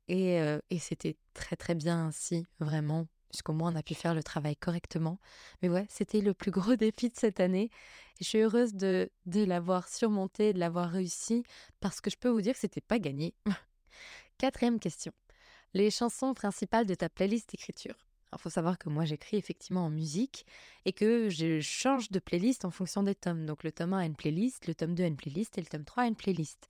Et, 0.09 0.41
euh, 0.41 0.61
et 0.71 0.79
c'était 0.79 1.17
très 1.35 1.57
très 1.57 1.75
bien 1.75 2.07
ainsi, 2.07 2.47
vraiment 2.61 3.07
puisqu'au 3.31 3.53
moins 3.53 3.73
on 3.73 3.77
a 3.77 3.83
pu 3.83 3.95
faire 3.95 4.15
le 4.15 4.23
travail 4.23 4.57
correctement. 4.57 5.19
Mais 5.63 5.69
ouais, 5.69 5.87
c'était 5.89 6.21
le 6.21 6.35
plus 6.35 6.51
gros 6.51 6.77
défi 6.77 7.09
de 7.09 7.17
cette 7.17 7.41
année. 7.41 7.71
Et 8.21 8.25
je 8.25 8.29
suis 8.29 8.39
heureuse 8.39 8.75
de, 8.75 9.11
de 9.27 9.45
l'avoir 9.45 9.89
surmonté, 9.89 10.53
de 10.53 10.59
l'avoir 10.59 10.91
réussi, 10.91 11.43
parce 11.81 12.01
que 12.01 12.11
je 12.11 12.17
peux 12.17 12.29
vous 12.29 12.43
dire 12.43 12.55
que 12.55 12.61
c'était 12.61 12.81
pas 12.81 12.99
gagné. 12.99 13.35
Quatrième 14.39 14.79
question. 14.79 15.13
Les 15.73 15.91
chansons 15.91 16.35
principales 16.35 16.87
de 16.87 16.95
ta 16.95 17.09
playlist 17.09 17.51
d'écriture. 17.51 17.95
Il 18.33 18.39
faut 18.39 18.51
savoir 18.51 18.79
que 18.79 18.89
moi 18.89 19.05
j'écris 19.05 19.37
effectivement 19.37 19.87
en 19.87 19.91
musique 19.91 20.47
et 20.85 20.93
que 20.93 21.29
je 21.31 21.61
change 21.61 22.11
de 22.11 22.21
playlist 22.21 22.65
en 22.65 22.71
fonction 22.71 23.03
des 23.03 23.15
tomes. 23.15 23.45
Donc 23.45 23.65
le 23.65 23.73
tome 23.73 23.93
1 23.93 23.99
a 23.99 24.05
une 24.05 24.15
playlist, 24.15 24.67
le 24.69 24.75
tome 24.75 24.95
2 24.95 25.03
a 25.03 25.07
une 25.07 25.17
playlist 25.17 25.59
et 25.59 25.61
le 25.61 25.67
tome 25.67 25.85
3 25.85 26.05
a 26.05 26.07
une 26.07 26.15
playlist. 26.15 26.69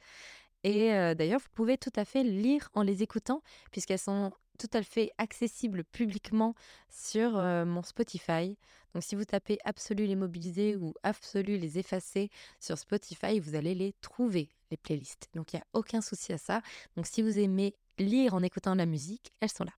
Et 0.63 0.93
euh, 0.93 1.15
d'ailleurs, 1.15 1.41
vous 1.41 1.49
pouvez 1.55 1.79
tout 1.79 1.93
à 1.97 2.05
fait 2.05 2.23
lire 2.23 2.71
en 2.75 2.83
les 2.83 3.03
écoutant, 3.03 3.43
puisqu'elles 3.73 3.99
sont 3.99 4.33
tout 4.61 4.71
à 4.75 4.83
fait 4.83 5.11
accessible 5.17 5.85
publiquement 5.85 6.55
sur 6.91 7.33
mon 7.33 7.83
Spotify. 7.83 8.59
Donc 8.93 9.03
si 9.03 9.15
vous 9.15 9.25
tapez 9.25 9.59
Absolu 9.65 10.05
les 10.05 10.17
mobiliser 10.17 10.77
ou 10.77 10.93
Absolu 11.03 11.57
les 11.57 11.79
effacer 11.79 12.29
sur 12.59 12.77
Spotify, 12.77 13.41
vous 13.41 13.55
allez 13.55 13.75
les 13.75 13.95
trouver, 14.03 14.51
les 14.71 14.77
playlists. 14.77 15.29
Donc 15.35 15.53
il 15.53 15.57
n'y 15.57 15.63
a 15.63 15.67
aucun 15.73 16.01
souci 16.01 16.33
à 16.33 16.39
ça. 16.39 16.61
Donc 16.97 17.07
si 17.07 17.23
vous 17.23 17.39
aimez 17.39 17.75
lire 17.99 18.35
en 18.35 18.43
écoutant 18.43 18.75
la 18.75 18.87
musique, 18.87 19.33
elles 19.41 19.51
sont 19.51 19.65
là. 19.65 19.73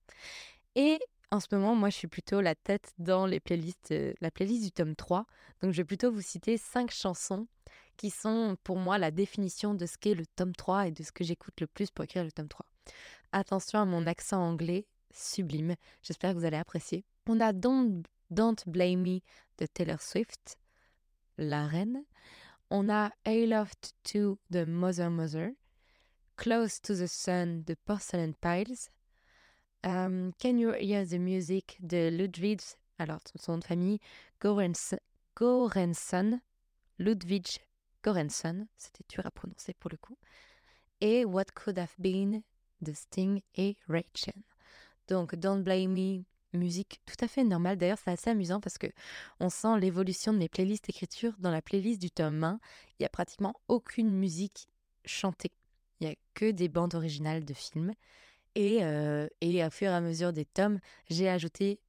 Et 0.75 0.99
en 1.31 1.39
ce 1.39 1.47
moment, 1.51 1.75
moi, 1.75 1.89
je 1.89 1.95
suis 1.95 2.07
plutôt 2.07 2.41
la 2.41 2.53
tête 2.53 2.93
dans 2.99 3.25
les 3.25 3.39
playlists, 3.39 3.93
la 4.21 4.29
playlist 4.29 4.63
du 4.63 4.71
tome 4.71 4.95
3. 4.95 5.25
Donc, 5.61 5.71
je 5.71 5.77
vais 5.77 5.83
plutôt 5.83 6.11
vous 6.11 6.21
citer 6.21 6.57
cinq 6.57 6.91
chansons 6.91 7.47
qui 7.97 8.11
sont 8.11 8.55
pour 8.63 8.77
moi 8.77 8.99
la 8.99 9.09
définition 9.09 9.73
de 9.73 9.85
ce 9.87 9.97
qu'est 9.97 10.13
le 10.13 10.27
tome 10.27 10.55
3 10.55 10.87
et 10.87 10.91
de 10.91 11.01
ce 11.03 11.11
que 11.11 11.23
j'écoute 11.23 11.59
le 11.59 11.67
plus 11.67 11.89
pour 11.89 12.05
écrire 12.05 12.23
le 12.23 12.31
tome 12.31 12.47
3. 12.47 12.65
Attention 13.35 13.79
à 13.79 13.85
mon 13.85 14.05
accent 14.05 14.39
anglais, 14.39 14.85
sublime. 15.11 15.75
J'espère 16.03 16.33
que 16.33 16.37
vous 16.37 16.45
allez 16.45 16.57
apprécier. 16.57 17.03
On 17.27 17.39
a 17.39 17.51
Don't, 17.51 18.03
Don't 18.29 18.57
Blame 18.67 19.01
Me 19.01 19.21
de 19.57 19.65
Taylor 19.65 19.99
Swift, 19.99 20.59
la 21.39 21.65
reine. 21.65 22.03
On 22.69 22.89
a 22.89 23.09
I 23.25 23.47
Loved 23.47 23.93
To 24.03 24.37
de 24.51 24.65
Mother 24.65 25.09
Mother. 25.09 25.49
Close 26.37 26.79
to 26.79 26.93
the 26.93 27.07
Sun 27.07 27.63
de 27.63 27.73
Porcelain 27.73 28.33
Piles. 28.39 28.91
Um, 29.83 30.31
Can 30.39 30.59
You 30.59 30.73
Hear 30.79 31.03
the 31.03 31.17
Music 31.17 31.79
de 31.81 32.11
Ludwig, 32.11 32.61
alors 32.99 33.19
son 33.35 33.53
nom 33.53 33.57
de 33.57 33.65
famille, 33.65 33.99
Gorenson, 34.39 34.99
Ludwig 36.99 37.47
Gorenson, 38.03 38.67
c'était 38.77 39.05
dur 39.09 39.25
à 39.25 39.31
prononcer 39.31 39.73
pour 39.73 39.89
le 39.89 39.97
coup. 39.97 40.19
Et 41.01 41.25
What 41.25 41.45
Could 41.55 41.79
Have 41.79 41.95
Been 41.97 42.43
de 42.81 42.93
Sting 42.93 43.41
et 43.55 43.77
Rachel. 43.87 44.41
Donc 45.07 45.35
Don't 45.35 45.63
Blame 45.63 45.93
Me, 45.93 46.23
musique 46.53 47.01
tout 47.05 47.23
à 47.23 47.27
fait 47.27 47.43
normale. 47.43 47.77
D'ailleurs, 47.77 47.97
c'est 48.03 48.11
assez 48.11 48.29
amusant 48.29 48.59
parce 48.59 48.77
que 48.77 48.87
on 49.39 49.49
sent 49.49 49.79
l'évolution 49.79 50.33
de 50.33 50.37
mes 50.37 50.49
playlists 50.49 50.89
écriture. 50.89 51.33
Dans 51.39 51.51
la 51.51 51.61
playlist 51.61 52.01
du 52.01 52.11
tome 52.11 52.43
1, 52.43 52.59
il 52.99 53.03
y 53.03 53.05
a 53.05 53.09
pratiquement 53.09 53.55
aucune 53.67 54.11
musique 54.11 54.67
chantée. 55.05 55.51
Il 55.99 56.07
y 56.07 56.11
a 56.11 56.15
que 56.33 56.51
des 56.51 56.69
bandes 56.69 56.95
originales 56.95 57.45
de 57.45 57.53
films. 57.53 57.93
Et, 58.55 58.83
euh, 58.83 59.27
à 59.41 59.69
fur 59.69 59.89
et 59.89 59.93
à 59.93 60.01
mesure 60.01 60.31
des 60.31 60.45
tomes, 60.45 60.79
j'ai 61.09 61.27
ajouté 61.27 61.79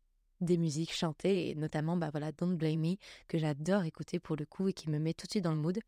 des 0.41 0.57
musiques 0.57 0.95
chantées, 0.95 1.51
et 1.51 1.55
notamment, 1.55 1.97
bah 1.97 2.11
voilà, 2.11 2.33
Don't 2.33 2.57
Blame 2.57 2.81
Me, 2.81 2.97
que 3.29 3.39
j'adore 3.39 3.85
écouter 3.85 4.19
pour 4.19 4.37
le 4.37 4.45
coup 4.47 4.69
et 4.69 4.73
qui 4.73 4.91
me 4.91 4.99
met 4.99 5.15
tout 5.15 5.27
de 5.27 5.31
suite 5.31 5.45
dans 5.45 5.53
le 5.55 5.61
mood. 5.61 5.79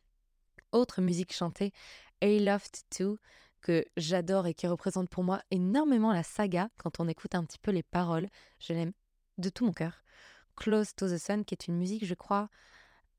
Autre 0.72 1.00
musique 1.00 1.32
chantée, 1.32 1.72
A 2.20 2.26
Loved 2.26 2.82
To, 2.96 3.18
que 3.66 3.84
j'adore 3.96 4.46
et 4.46 4.54
qui 4.54 4.68
représente 4.68 5.10
pour 5.10 5.24
moi 5.24 5.42
énormément 5.50 6.12
la 6.12 6.22
saga 6.22 6.68
quand 6.78 7.00
on 7.00 7.08
écoute 7.08 7.34
un 7.34 7.44
petit 7.44 7.58
peu 7.58 7.72
les 7.72 7.82
paroles. 7.82 8.28
Je 8.60 8.72
l'aime 8.72 8.92
de 9.38 9.48
tout 9.48 9.66
mon 9.66 9.72
cœur. 9.72 10.04
Close 10.54 10.94
to 10.94 11.08
the 11.08 11.18
Sun, 11.18 11.44
qui 11.44 11.54
est 11.54 11.66
une 11.66 11.76
musique, 11.76 12.06
je 12.06 12.14
crois, 12.14 12.48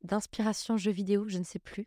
d'inspiration 0.04 0.78
jeu 0.78 0.92
vidéo, 0.92 1.28
je 1.28 1.38
ne 1.38 1.44
sais 1.44 1.60
plus, 1.60 1.86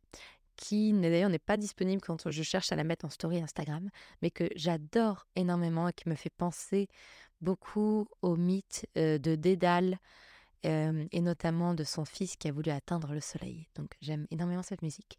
qui 0.56 0.92
d'ailleurs 0.92 1.30
n'est 1.30 1.38
pas 1.38 1.56
disponible 1.56 2.02
quand 2.02 2.30
je 2.30 2.42
cherche 2.42 2.70
à 2.70 2.76
la 2.76 2.84
mettre 2.84 3.06
en 3.06 3.08
story 3.08 3.40
Instagram, 3.40 3.88
mais 4.20 4.30
que 4.30 4.46
j'adore 4.56 5.26
énormément 5.36 5.88
et 5.88 5.94
qui 5.94 6.10
me 6.10 6.14
fait 6.14 6.28
penser 6.28 6.86
beaucoup 7.40 8.08
au 8.20 8.36
mythe 8.36 8.86
euh, 8.98 9.16
de 9.16 9.36
Dédale 9.36 9.98
euh, 10.66 11.06
et 11.12 11.22
notamment 11.22 11.72
de 11.72 11.84
son 11.84 12.04
fils 12.04 12.36
qui 12.36 12.46
a 12.48 12.52
voulu 12.52 12.70
atteindre 12.70 13.14
le 13.14 13.20
soleil. 13.20 13.68
Donc 13.74 13.94
j'aime 14.02 14.26
énormément 14.30 14.62
cette 14.62 14.82
musique. 14.82 15.18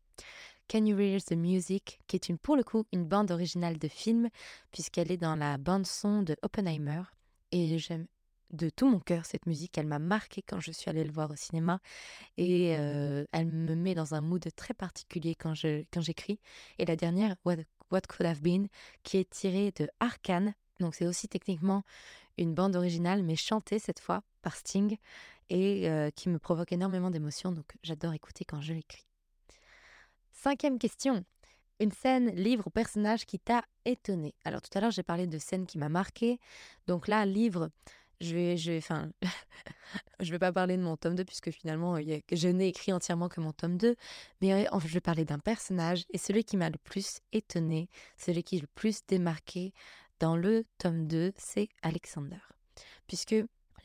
Can 0.72 0.86
You 0.86 0.98
Hear 0.98 1.20
the 1.22 1.34
Music, 1.34 2.00
qui 2.08 2.16
est 2.16 2.30
une, 2.30 2.38
pour 2.38 2.56
le 2.56 2.64
coup 2.64 2.86
une 2.94 3.04
bande 3.04 3.30
originale 3.30 3.78
de 3.78 3.90
film, 3.90 4.30
puisqu'elle 4.72 5.12
est 5.12 5.18
dans 5.18 5.36
la 5.36 5.58
bande-son 5.58 6.22
de 6.22 6.38
Oppenheimer. 6.44 7.02
Et 7.52 7.78
j'aime 7.78 8.08
de 8.52 8.70
tout 8.70 8.90
mon 8.90 9.02
cœur 9.02 9.26
cette 9.26 9.48
musique. 9.48 9.78
Elle 9.78 9.88
m'a 9.88 10.00
marqué 10.00 10.42
quand 10.42 10.62
je 10.62 10.72
suis 10.72 10.90
allée 10.90 11.04
le 11.04 11.12
voir 11.12 11.30
au 11.30 11.36
cinéma 11.36 11.82
et 12.38 12.78
euh, 12.78 13.26
elle 13.34 13.48
me 13.48 13.76
met 13.76 13.96
dans 13.96 14.14
un 14.14 14.22
mood 14.22 14.48
très 14.56 14.74
particulier 14.74 15.36
quand 15.36 15.54
je 15.54 15.84
quand 15.92 16.00
j'écris. 16.00 16.40
Et 16.80 16.86
la 16.86 16.96
dernière, 16.96 17.36
What, 17.44 17.58
Could 18.08 18.26
Have 18.26 18.42
Been, 18.42 18.70
qui 19.04 19.18
est 19.18 19.30
tirée 19.30 19.74
de 19.76 19.90
Arkane. 20.00 20.54
Donc 20.80 20.96
c'est 20.96 21.06
aussi 21.06 21.28
techniquement 21.28 21.84
une 22.38 22.54
bande 22.54 22.78
originale, 22.78 23.24
mais 23.24 23.36
chantée 23.36 23.78
cette 23.78 24.00
fois 24.00 24.24
par 24.42 24.56
Sting 24.56 24.96
et 25.50 25.90
euh, 25.90 26.12
qui 26.12 26.30
me 26.30 26.40
provoque 26.40 26.72
énormément 26.72 27.12
d'émotions. 27.12 27.52
Donc 27.52 27.74
j'adore 27.84 28.14
écouter 28.14 28.46
quand 28.46 28.62
je 28.62 28.72
l'écris. 28.72 29.11
Cinquième 30.44 30.80
question. 30.80 31.24
Une 31.80 31.92
scène, 31.92 32.32
livre 32.32 32.66
ou 32.66 32.72
personnage 32.72 33.28
qui 33.28 33.38
t'a 33.38 33.64
étonné? 33.86 34.34
Alors 34.44 34.64
tout 34.64 34.76
à 34.76 34.82
l'heure 34.82 34.90
j'ai 34.90 35.04
parlé 35.04 35.28
de 35.28 35.38
scènes 35.38 35.68
qui 35.68 35.78
m'a 35.78 35.88
marqué. 35.88 36.40
Donc 36.88 37.08
là, 37.08 37.28
livre, 37.28 37.70
je 38.22 38.34
vais, 38.34 38.58
je 38.58 38.72
vais, 38.72 38.80
enfin, 38.80 39.12
je 40.20 40.32
vais 40.32 40.40
pas 40.40 40.52
parler 40.52 40.78
de 40.78 40.82
mon 40.82 40.98
tome 40.98 41.14
2 41.14 41.26
puisque 41.26 41.52
finalement, 41.52 41.96
je 42.00 42.48
n'ai 42.48 42.70
écrit 42.70 42.92
entièrement 42.92 43.30
que 43.30 43.40
mon 43.40 43.52
tome 43.52 43.78
2, 43.78 43.96
mais 44.42 44.66
je 44.84 44.88
vais 44.88 45.00
parler 45.00 45.26
d'un 45.26 45.38
personnage 45.38 46.06
et 46.10 46.18
celui 46.18 46.44
qui 46.44 46.58
m'a 46.58 46.72
le 46.72 46.80
plus 46.80 47.20
étonné, 47.34 47.88
celui 48.18 48.42
qui 48.42 48.58
est 48.58 48.62
le 48.62 48.68
plus 48.74 49.06
démarqué 49.08 49.74
dans 50.20 50.36
le 50.36 50.66
tome 50.80 51.06
2, 51.06 51.34
c'est 51.38 51.70
Alexander. 51.84 52.42
Puisque 53.06 53.36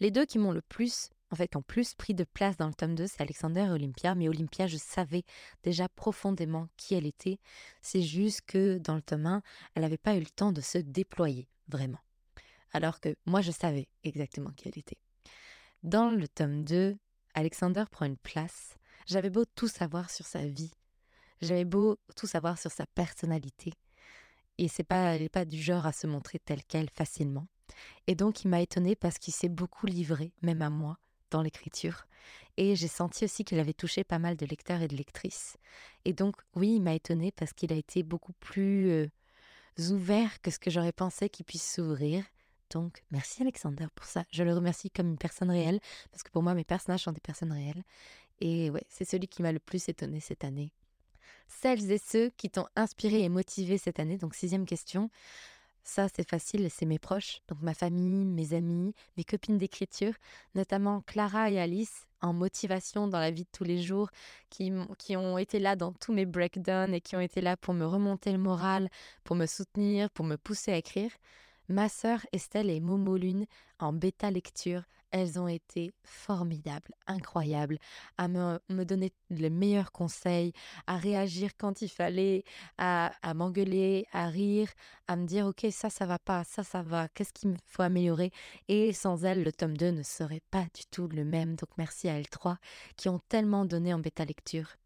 les 0.01 0.11
deux 0.11 0.25
qui 0.25 0.39
m'ont 0.39 0.53
le 0.53 0.63
plus, 0.63 1.11
en 1.37 1.38
fait, 1.38 1.57
ont 1.57 1.62
plus 1.62 1.95
pris 1.95 2.14
de 2.14 2.25
place 2.25 2.57
dans 2.57 2.66
le 2.66 2.75
tome 2.75 2.95
2, 2.95 3.07
c'est 3.07 3.21
Alexander 3.21 3.61
et 3.61 3.71
Olympia, 3.71 4.14
mais 4.14 4.28
Olympia, 4.28 4.66
je 4.66 4.76
savais 4.76 5.23
déjà 5.62 5.88
profondément 5.88 6.69
qui 6.76 6.95
elle 6.95 7.07
était. 7.07 7.38
C'est 7.83 8.02
juste 8.02 8.43
que 8.47 8.78
dans 8.78 8.95
le 8.95 9.02
tome 9.02 9.26
1, 9.26 9.43
elle 9.75 9.83
n'avait 9.83 9.99
pas 9.99 10.16
eu 10.16 10.21
le 10.21 10.26
temps 10.26 10.52
de 10.52 10.61
se 10.61 10.78
déployer, 10.78 11.49
vraiment 11.69 12.00
alors 12.76 13.00
que 13.00 13.16
moi 13.25 13.40
je 13.40 13.50
savais 13.50 13.88
exactement 14.05 14.50
qui 14.50 14.69
elle 14.69 14.78
était. 14.78 14.99
Dans 15.83 16.11
le 16.11 16.28
tome 16.28 16.62
2, 16.64 16.97
Alexander 17.35 17.85
prend 17.90 18.05
une 18.05 18.19
place. 18.19 18.76
J'avais 19.07 19.31
beau 19.31 19.45
tout 19.45 19.69
savoir 19.69 20.11
sur 20.11 20.26
sa 20.26 20.45
vie, 20.45 20.73
j'avais 21.40 21.64
beau 21.64 21.97
tout 22.16 22.26
savoir 22.26 22.59
sur 22.59 22.73
sa 22.73 22.87
personnalité, 22.87 23.73
et 24.59 24.69
c'est 24.69 24.85
pas, 24.85 25.14
elle 25.14 25.23
n'est 25.23 25.28
pas 25.28 25.45
du 25.45 25.61
genre 25.61 25.87
à 25.87 25.93
se 25.93 26.07
montrer 26.07 26.38
telle 26.38 26.64
qu'elle 26.64 26.90
facilement. 26.90 27.47
Et 28.07 28.14
donc 28.14 28.43
il 28.43 28.49
m'a 28.49 28.61
étonnée 28.61 28.97
parce 28.97 29.19
qu'il 29.19 29.33
s'est 29.35 29.49
beaucoup 29.49 29.87
livré, 29.87 30.33
même 30.43 30.61
à 30.61 30.71
moi, 30.71 30.99
dans 31.30 31.42
l'écriture. 31.42 32.06
Et 32.56 32.75
j'ai 32.76 32.88
senti 32.88 33.25
aussi 33.25 33.45
qu'il 33.45 33.59
avait 33.59 33.73
touché 33.73 34.04
pas 34.04 34.18
mal 34.18 34.37
de 34.37 34.47
lecteurs 34.47 34.83
et 34.83 34.88
de 34.88 34.97
lectrices. 34.97 35.56
Et 36.04 36.12
donc 36.12 36.37
oui, 36.54 36.76
il 36.76 36.83
m'a 36.83 36.95
étonnée 36.95 37.33
parce 37.33 37.52
qu'il 37.52 37.73
a 37.73 37.76
été 37.76 38.02
beaucoup 38.02 38.33
plus 38.35 39.11
ouvert 39.90 40.40
que 40.40 40.50
ce 40.50 40.59
que 40.59 40.71
j'aurais 40.71 40.92
pensé 40.92 41.28
qu'il 41.28 41.45
puisse 41.45 41.75
s'ouvrir. 41.75 42.25
Donc, 42.71 43.04
merci 43.11 43.42
Alexander 43.42 43.87
pour 43.95 44.06
ça. 44.06 44.25
Je 44.33 44.42
le 44.42 44.52
remercie 44.52 44.90
comme 44.90 45.09
une 45.09 45.18
personne 45.18 45.50
réelle, 45.50 45.80
parce 46.11 46.23
que 46.23 46.30
pour 46.30 46.42
moi, 46.42 46.54
mes 46.54 46.64
personnages 46.64 47.04
sont 47.04 47.12
des 47.12 47.21
personnes 47.21 47.52
réelles. 47.52 47.85
Et 48.40 48.71
ouais, 48.71 48.85
c'est 48.88 49.04
celui 49.04 49.28
qui 49.28 49.42
m'a 49.42 49.52
le 49.52 49.61
plus 49.61 49.88
étonné 49.88 50.21
cette 50.21 50.45
année. 50.45 50.73
Celles 51.49 51.90
et 51.90 51.99
ceux 51.99 52.30
qui 52.30 52.50
t'ont 52.50 52.66
inspiré 52.75 53.23
et 53.23 53.28
motivé 53.28 53.78
cette 53.78 54.00
année. 54.00 54.18
Donc, 54.18 54.35
sixième 54.35 54.66
question. 54.66 55.11
Ça, 55.88 56.09
c'est 56.12 56.28
facile, 56.28 56.69
c'est 56.69 56.85
mes 56.85 56.99
proches, 56.99 57.43
donc 57.47 57.62
ma 57.62 57.73
famille, 57.73 58.25
mes 58.25 58.55
amis, 58.55 58.93
mes 59.16 59.23
copines 59.23 59.57
d'écriture, 59.57 60.14
notamment 60.57 61.00
Clara 61.02 61.49
et 61.49 61.61
Alice, 61.61 62.09
en 62.21 62.33
motivation 62.33 63.07
dans 63.07 63.21
la 63.21 63.31
vie 63.31 63.45
de 63.45 63.49
tous 63.52 63.62
les 63.62 63.81
jours, 63.81 64.11
qui, 64.50 64.73
qui 64.99 65.16
ont 65.16 65.38
été 65.38 65.61
là 65.61 65.76
dans 65.76 65.93
tous 65.93 66.12
mes 66.12 66.26
breakdowns 66.26 66.93
et 66.93 67.00
qui 67.00 67.14
ont 67.14 67.21
été 67.21 67.40
là 67.40 67.57
pour 67.57 67.73
me 67.73 67.87
remonter 67.87 68.33
le 68.33 68.38
moral, 68.38 68.90
pour 69.23 69.37
me 69.37 69.47
soutenir, 69.47 70.11
pour 70.11 70.25
me 70.25 70.37
pousser 70.37 70.73
à 70.73 70.76
écrire. 70.76 71.12
Ma 71.69 71.88
sœur 71.88 72.19
Estelle 72.33 72.69
et 72.69 72.81
Momo 72.81 73.16
Lune 73.16 73.47
en 73.78 73.93
bêta 73.93 74.33
lecture, 74.33 74.83
elles 75.11 75.39
ont 75.39 75.49
été 75.49 75.93
formidables, 76.05 76.93
incroyables, 77.07 77.79
à 78.19 78.29
me, 78.29 78.85
donner 78.85 79.13
les 79.31 79.51
meilleurs 79.51 79.93
conseils, 79.93 80.53
à 80.87 80.97
réagir 80.97 81.51
quand 81.57 81.83
il 81.83 81.89
fallait, 81.89 82.45
à, 82.79 83.13
m'engueuler, 83.35 84.07
à 84.13 84.29
rire, 84.29 84.69
à 85.09 85.17
me 85.17 85.27
dire 85.27 85.47
ok 85.47 85.67
ça 85.71 85.91
ça 85.91 86.07
va 86.07 86.19
pas, 86.19 86.45
ça 86.45 86.63
ça 86.65 86.83
va, 86.83 87.09
qu'est-ce 87.09 87.33
qu'il 87.33 87.57
faut 87.67 87.83
améliorer? 87.83 88.31
Et 88.69 88.93
sans 88.93 89.25
elles, 89.25 89.43
le 89.43 89.53
tome 89.53 89.77
2 89.77 89.91
ne 89.91 90.03
serait 90.03 90.43
pas 90.51 90.65
du 90.75 90.85
tout 90.91 91.09
le 91.09 91.25
même. 91.25 91.57
Donc 91.57 91.71
merci 91.79 92.09
à 92.09 92.19
elles 92.19 92.29
trois 92.29 92.59
qui 92.97 93.09
ont 93.09 93.21
tellement 93.29 93.65
donné 93.65 93.95
en 93.95 93.99
bêta 93.99 94.25
lecture. 94.25 94.77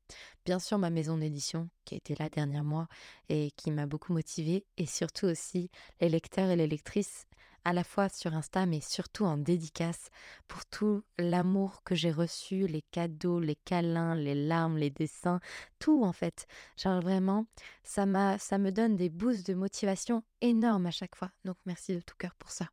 Bien 0.44 0.58
sûr, 0.58 0.78
ma 0.78 0.90
maison 0.90 1.18
d'édition, 1.18 1.68
qui 1.84 1.94
a 1.94 1.98
été 1.98 2.14
là 2.18 2.28
dernier 2.28 2.62
mois 2.62 2.88
et 3.28 3.50
qui 3.56 3.70
m'a 3.70 3.86
beaucoup 3.86 4.12
motivée, 4.12 4.64
et 4.76 4.86
surtout 4.86 5.26
aussi 5.26 5.70
les 6.00 6.08
lecteurs 6.08 6.50
et 6.50 6.56
les 6.56 6.66
lectrices, 6.66 7.26
à 7.64 7.72
la 7.72 7.84
fois 7.84 8.08
sur 8.08 8.34
Insta, 8.34 8.66
mais 8.66 8.80
surtout 8.80 9.24
en 9.24 9.36
dédicace, 9.36 10.10
pour 10.48 10.64
tout 10.66 11.02
l'amour 11.18 11.82
que 11.84 11.94
j'ai 11.94 12.10
reçu, 12.10 12.66
les 12.66 12.82
cadeaux, 12.82 13.40
les 13.40 13.56
câlins, 13.56 14.14
les 14.14 14.34
larmes, 14.34 14.78
les 14.78 14.90
dessins, 14.90 15.40
tout 15.78 16.02
en 16.04 16.12
fait. 16.12 16.46
Genre 16.76 17.00
vraiment, 17.00 17.46
ça, 17.82 18.06
m'a, 18.06 18.38
ça 18.38 18.58
me 18.58 18.72
donne 18.72 18.96
des 18.96 19.08
boosts 19.08 19.46
de 19.46 19.54
motivation 19.54 20.22
énormes 20.40 20.86
à 20.86 20.90
chaque 20.90 21.16
fois. 21.16 21.30
Donc 21.44 21.56
merci 21.66 21.94
de 21.94 22.00
tout 22.00 22.16
cœur 22.18 22.34
pour 22.36 22.50
ça. 22.50 22.68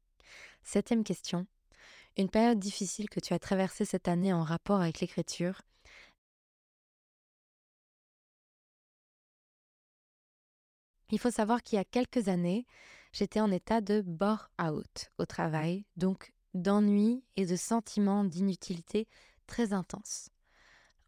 Septième 0.63 1.03
question. 1.03 1.47
Une 2.17 2.29
période 2.29 2.59
difficile 2.59 3.09
que 3.09 3.19
tu 3.19 3.33
as 3.33 3.39
traversée 3.39 3.85
cette 3.85 4.07
année 4.07 4.33
en 4.33 4.43
rapport 4.43 4.81
avec 4.81 4.99
l'écriture, 5.01 5.61
Il 11.09 11.19
faut 11.19 11.31
savoir 11.31 11.63
qu'il 11.63 11.77
y 11.77 11.79
a 11.79 11.85
quelques 11.85 12.27
années, 12.27 12.65
j'étais 13.17 13.39
en 13.39 13.51
état 13.51 13.81
de 13.81 14.01
bore-out 14.01 15.11
au 15.17 15.25
travail, 15.25 15.85
donc 15.95 16.33
d'ennui 16.53 17.23
et 17.35 17.47
de 17.47 17.55
sentiment 17.55 18.23
d'inutilité 18.23 19.07
très 19.47 19.73
intense. 19.73 20.29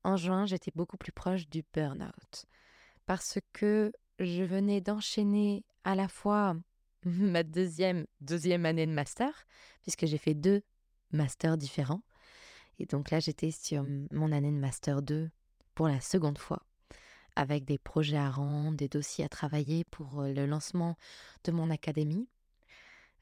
En 0.04 0.18
juin, 0.18 0.48
j'étais 0.48 0.72
beaucoup 0.74 0.98
plus 0.98 1.12
proche 1.12 1.48
du 1.50 1.64
burn-out 1.74 2.46
parce 3.06 3.38
que 3.54 3.92
je 4.18 4.44
venais 4.44 4.82
d'enchaîner 4.82 5.64
à 5.84 5.94
la 5.94 6.08
fois 6.08 6.56
ma 7.06 7.44
deuxième, 7.44 8.08
deuxième 8.22 8.66
année 8.66 8.88
de 8.88 8.92
master, 8.92 9.46
puisque 9.84 10.08
j'ai 10.08 10.18
fait 10.18 10.34
deux 10.34 10.64
masters 11.12 11.58
différents. 11.58 12.02
Et 12.80 12.86
donc 12.86 13.12
là, 13.12 13.20
j'étais 13.20 13.52
sur 13.52 13.86
mon 14.12 14.32
année 14.32 14.52
de 14.52 14.58
master 14.58 15.02
2 15.04 15.30
pour 15.76 15.88
la 15.88 16.02
seconde 16.02 16.38
fois 16.38 16.66
avec 17.40 17.64
des 17.64 17.78
projets 17.78 18.18
à 18.18 18.30
rendre, 18.30 18.76
des 18.76 18.90
dossiers 18.90 19.24
à 19.24 19.30
travailler 19.30 19.86
pour 19.86 20.24
le 20.24 20.46
lancement 20.46 20.98
de 21.46 21.54
mon 21.54 21.70
académie. 21.70 22.28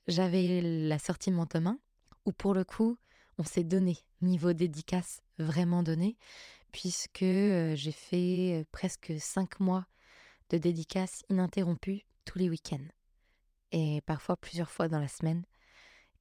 J'avais 0.08 0.60
la 0.62 0.98
sortie 0.98 1.30
de 1.30 1.36
mon 1.36 1.46
tome 1.46 1.68
1, 1.68 1.80
où 2.26 2.32
pour 2.32 2.56
le 2.56 2.64
coup, 2.64 2.98
on 3.38 3.44
s'est 3.44 3.64
donné, 3.64 3.96
niveau 4.22 4.54
dédicace 4.54 5.22
vraiment 5.38 5.84
donné, 5.84 6.18
puisque 6.72 7.20
j'ai 7.20 7.92
fait 7.92 8.66
presque 8.72 9.14
cinq 9.20 9.60
mois 9.60 9.86
de 10.50 10.58
dédicace 10.58 11.24
ininterrompue 11.30 12.02
tous 12.26 12.40
les 12.40 12.50
week-ends, 12.50 12.88
et 13.72 14.02
parfois 14.08 14.36
plusieurs 14.36 14.72
fois 14.72 14.88
dans 14.88 15.00
la 15.00 15.08
semaine. 15.08 15.44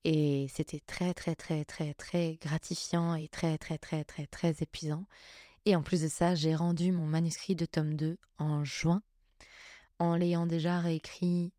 Et 0.05 0.49
c'était 0.53 0.81
très, 0.81 1.15
très, 1.15 1.35
très, 1.35 1.65
très, 1.65 1.95
très 1.95 2.35
gratifiant 2.43 3.15
et 3.15 3.29
très, 3.29 3.57
très, 3.57 3.79
très, 3.79 4.05
très, 4.05 4.26
très 4.26 4.55
épuisant. 4.61 5.07
Et 5.66 5.75
en 5.75 5.82
plus 5.82 6.02
de 6.02 6.08
ça, 6.08 6.37
j'ai 6.37 6.54
rendu 6.54 6.92
mon 6.92 7.06
manuscrit 7.06 7.56
de 7.56 7.66
tome 7.66 7.94
2 7.94 8.16
en 8.38 8.64
juin, 8.64 9.02
en 9.99 10.14
l'ayant 10.14 10.46
déjà 10.46 10.78
réécrit. 10.78 11.52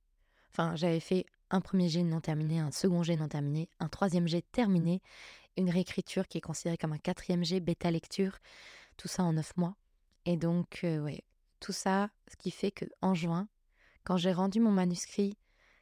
Enfin, 0.50 0.78
j'avais 0.78 1.02
fait 1.02 1.26
un 1.50 1.60
premier 1.60 1.90
jet 1.90 2.04
non 2.04 2.22
terminé, 2.22 2.60
un 2.60 2.72
second 2.72 3.04
jet 3.04 3.18
non 3.18 3.28
terminé, 3.28 3.70
un 3.82 3.90
troisième 3.90 4.26
jet 4.26 4.46
terminé, 4.54 5.02
une 5.58 5.70
réécriture 5.70 6.30
qui 6.30 6.38
est 6.38 6.42
considérée 6.42 6.78
comme 6.78 6.94
un 6.94 6.98
quatrième 6.98 7.44
jet 7.44 7.60
bêta 7.60 7.92
lecture, 7.92 8.38
tout 8.96 9.10
ça 9.10 9.24
en 9.24 9.34
neuf 9.34 9.56
mois. 9.58 9.76
Et 10.24 10.38
donc, 10.38 10.86
euh, 10.86 11.02
ouais, 11.02 11.26
tout 11.60 11.74
ça, 11.74 12.10
ce 12.32 12.38
qui 12.38 12.50
fait 12.50 12.72
que 12.72 12.86
en 13.02 13.14
juin, 13.14 13.50
quand 14.06 14.16
j'ai 14.16 14.32
rendu 14.32 14.62
mon 14.62 14.72
manuscrit, 14.72 15.38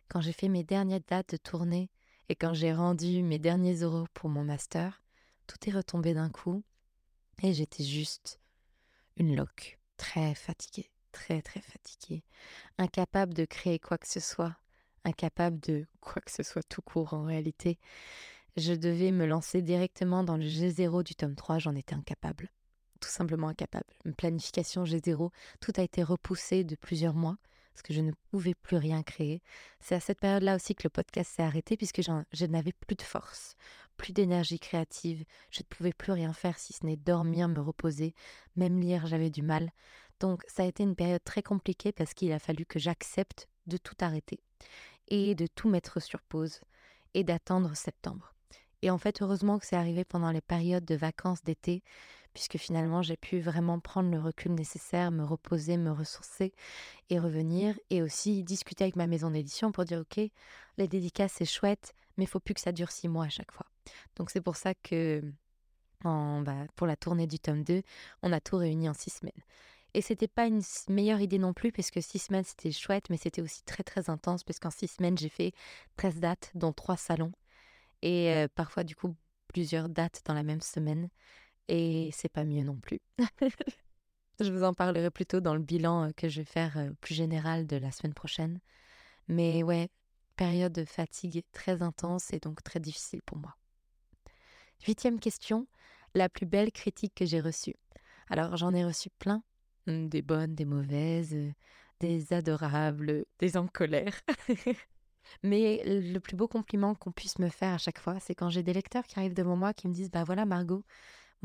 quand 0.08 0.22
j'ai 0.22 0.34
fait 0.34 0.50
mes 0.50 0.63
dernières 0.63 1.00
dates 1.08 1.32
de 1.32 1.38
tournée 1.38 1.91
Et 2.27 2.36
quand 2.36 2.55
j'ai 2.55 2.74
rendu 2.74 3.22
mes 3.22 3.38
derniers 3.38 3.82
euros 3.82 4.08
pour 4.15 4.32
mon 4.32 4.44
master, 4.44 5.03
tout 5.46 5.58
est 5.70 5.74
retombé 5.74 6.15
d'un 6.15 6.32
coup 6.32 6.63
et 7.44 7.54
j'étais 7.54 7.84
juste 7.84 8.39
une 9.18 9.36
loque, 9.36 9.80
très 9.98 10.36
fatiguée, 10.36 10.92
très 11.12 11.42
très 11.42 11.62
fatiguée, 11.62 12.24
incapable 12.77 13.34
de 13.34 13.46
créer 13.46 13.80
quoi 13.80 13.98
que 13.98 14.08
ce 14.08 14.20
soit, 14.20 14.56
incapable 15.04 15.60
de 15.62 15.86
quoi 16.01 16.22
que 16.22 16.32
ce 16.32 16.44
soit 16.44 16.63
tout 16.63 16.82
court 16.82 17.13
en 17.13 17.24
réalité. 17.24 17.80
Je 18.58 18.74
devais 18.74 19.12
me 19.12 19.25
lancer 19.25 19.62
directement 19.62 20.24
dans 20.24 20.38
le 20.38 20.46
G0 20.46 21.04
du 21.04 21.15
tome 21.15 21.36
3, 21.36 21.60
j'en 21.60 21.75
étais 21.75 21.96
incapable. 21.96 22.50
Tout 23.01 23.10
simplement 23.10 23.50
incapable. 23.50 23.94
Une 24.06 24.15
planification 24.15 24.84
G0, 24.86 25.30
tout 25.60 25.74
a 25.75 25.84
été 25.84 26.04
repoussé 26.04 26.63
de 26.63 26.75
plusieurs 26.75 27.13
mois 27.13 27.38
parce 27.75 27.84
que 27.84 27.94
je 27.94 28.00
ne 28.00 28.13
pouvais 28.32 28.53
plus 28.53 28.77
rien 28.77 29.03
créer. 29.03 29.41
C'est 29.82 29.96
à 29.96 30.00
cette 30.00 30.22
période-là 30.22 30.55
aussi 30.55 30.75
que 30.75 30.84
le 30.86 30.89
podcast 30.89 31.29
s'est 31.36 31.44
arrêté 31.44 31.75
puisque 31.75 32.01
je 32.01 32.46
n'avais 32.46 32.72
plus 32.72 32.96
de 32.96 33.01
force, 33.01 33.58
plus 33.98 34.13
d'énergie 34.13 34.60
créative. 34.60 35.25
Je 35.51 35.60
ne 35.60 35.65
pouvais 35.65 35.91
plus 35.91 36.13
rien 36.13 36.32
faire 36.32 36.58
si 36.58 36.72
ce 36.72 36.86
n'est 36.86 36.96
dormir, 36.96 37.50
me 37.50 37.60
reposer, 37.60 38.15
même 38.55 38.79
lire, 38.79 39.08
j'avais 39.08 39.29
du 39.29 39.41
mal. 39.41 39.72
Donc 40.22 40.44
ça 40.48 40.63
a 40.63 40.67
été 40.67 40.84
une 40.84 40.96
période 40.96 41.24
très 41.25 41.44
compliquée 41.44 41.91
parce 41.91 42.13
qu'il 42.13 42.32
a 42.32 42.39
fallu 42.39 42.65
que 42.65 42.79
j'accepte 42.79 43.50
de 43.67 43.75
tout 43.75 43.96
arrêter 44.00 44.39
et 45.10 45.36
de 45.36 45.46
tout 45.46 45.67
mettre 45.67 46.01
sur 46.01 46.22
pause 46.22 46.62
et 47.13 47.25
d'attendre 47.25 47.75
septembre. 47.75 48.34
Et 48.84 48.89
en 48.89 48.98
fait, 48.98 49.22
heureusement 49.22 49.60
que 49.60 49.65
c'est 49.65 49.75
arrivé 49.75 50.05
pendant 50.05 50.32
les 50.32 50.39
périodes 50.39 50.86
de 50.86 50.96
vacances 50.96 51.44
d'été, 51.44 51.84
puisque 52.36 52.58
finalement 52.58 53.01
j'ai 53.01 53.18
pu 53.18 53.39
vraiment 53.39 53.80
prendre 53.80 54.12
le 54.12 54.20
recul 54.20 54.51
nécessaire, 54.54 55.10
me 55.10 55.24
reposer, 55.24 55.77
me 55.77 55.92
ressourcer 55.92 56.54
et 57.10 57.18
revenir, 57.18 57.75
et 57.89 58.04
aussi 58.04 58.44
discuter 58.44 58.84
avec 58.84 58.96
ma 58.96 59.08
maison 59.08 59.32
d'édition 59.32 59.72
pour 59.72 59.86
dire 59.86 60.01
ok, 60.01 60.22
les 60.77 60.88
dédicaces 60.88 61.34
c'est 61.38 61.46
chouette, 61.46 61.96
mais 62.18 62.25
il 62.25 62.27
faut 62.27 62.39
plus 62.39 62.54
que 62.54 62.62
ça 62.62 62.72
dure 62.72 62.92
six 62.92 63.08
mois 63.08 63.25
à 63.25 63.30
chaque 63.30 63.51
fois. 63.51 63.65
Donc 64.18 64.30
c'est 64.30 64.42
pour 64.42 64.58
ça 64.58 64.75
que 64.75 65.24
bah, 66.04 66.68
pour 66.75 66.86
la 66.86 66.96
tournée 66.96 67.25
du 67.25 67.39
tome 67.39 67.63
2, 67.63 67.82
on 68.22 68.32
a 68.32 68.39
tout 68.39 68.58
réuni 68.58 68.88
en 68.88 68.94
six 68.94 69.10
semaines. 69.10 69.32
Et 69.96 70.01
c'était 70.01 70.27
pas 70.27 70.46
une 70.46 70.62
meilleure 70.89 71.22
idée 71.22 71.39
non 71.39 71.54
plus, 71.54 71.72
parce 71.72 71.89
que 71.89 72.01
six 72.01 72.20
semaines 72.20 72.44
c'était 72.44 72.72
chouette, 72.72 73.10
mais 73.10 73.18
c'était 73.18 73.42
aussi 73.42 73.63
très 73.63 73.82
très 73.82 74.10
intense, 74.10 74.44
parce 74.44 74.60
qu'en 74.60 74.70
six 74.70 74.88
semaines 74.88 75.18
j'ai 75.18 75.30
fait 75.30 75.54
13 75.96 76.20
dates, 76.20 76.51
dont 76.54 76.74
trois 76.74 76.98
salons, 76.98 77.32
et 78.01 78.34
euh, 78.34 78.48
parfois 78.54 78.84
du 78.84 78.96
coup 78.96 79.15
plusieurs 79.48 79.88
dates 79.88 80.22
dans 80.25 80.34
la 80.34 80.44
même 80.44 80.60
semaine. 80.60 81.10
Et 81.67 82.10
c'est 82.13 82.29
pas 82.29 82.43
mieux 82.43 82.63
non 82.63 82.77
plus. 82.77 83.00
je 84.39 84.51
vous 84.51 84.63
en 84.63 84.74
parlerai 84.74 85.10
plutôt 85.10 85.39
dans 85.39 85.55
le 85.55 85.62
bilan 85.62 86.12
que 86.15 86.29
je 86.29 86.41
vais 86.41 86.45
faire 86.45 86.91
plus 87.01 87.15
général 87.15 87.65
de 87.67 87.77
la 87.77 87.91
semaine 87.91 88.13
prochaine. 88.13 88.60
Mais 89.27 89.63
ouais, 89.63 89.89
période 90.36 90.74
de 90.74 90.86
fatigue 90.86 91.43
très 91.51 91.81
intense 91.81 92.34
et 92.34 92.39
donc 92.39 92.63
très 92.63 92.79
difficile 92.79 93.22
pour 93.25 93.38
moi. 93.38 93.55
Huitième 94.86 95.19
question, 95.19 95.67
la 96.13 96.29
plus 96.29 96.45
belle 96.45 96.72
critique 96.72 97.15
que 97.15 97.25
j'ai 97.25 97.39
reçue. 97.39 97.75
Alors 98.29 98.55
j'en 98.57 98.74
ai 98.74 98.86
reçu 98.86 99.10
plein, 99.19 99.43
mmh, 99.88 100.07
des 100.07 100.22
bonnes, 100.22 100.55
des 100.55 100.65
mauvaises, 100.65 101.36
des 102.00 102.34
adorables, 102.34 103.25
des 103.39 103.57
en 103.57 103.67
colère. 103.67 104.19
Mais 105.43 105.81
le 105.86 106.19
plus 106.19 106.36
beau 106.36 106.48
compliment 106.48 106.93
qu'on 106.93 107.12
puisse 107.12 107.39
me 107.39 107.50
faire 107.50 107.74
à 107.74 107.77
chaque 107.77 108.00
fois, 108.00 108.19
c'est 108.19 108.36
quand 108.36 108.50
j'ai 108.50 108.63
des 108.63 108.74
lecteurs 108.74 109.05
qui 109.05 109.17
arrivent 109.17 109.34
devant 109.34 109.55
moi 109.55 109.74
qui 109.74 109.88
me 109.88 109.93
disent 109.93 110.12
Bah 110.12 110.24
voilà, 110.24 110.45
Margot, 110.45 110.84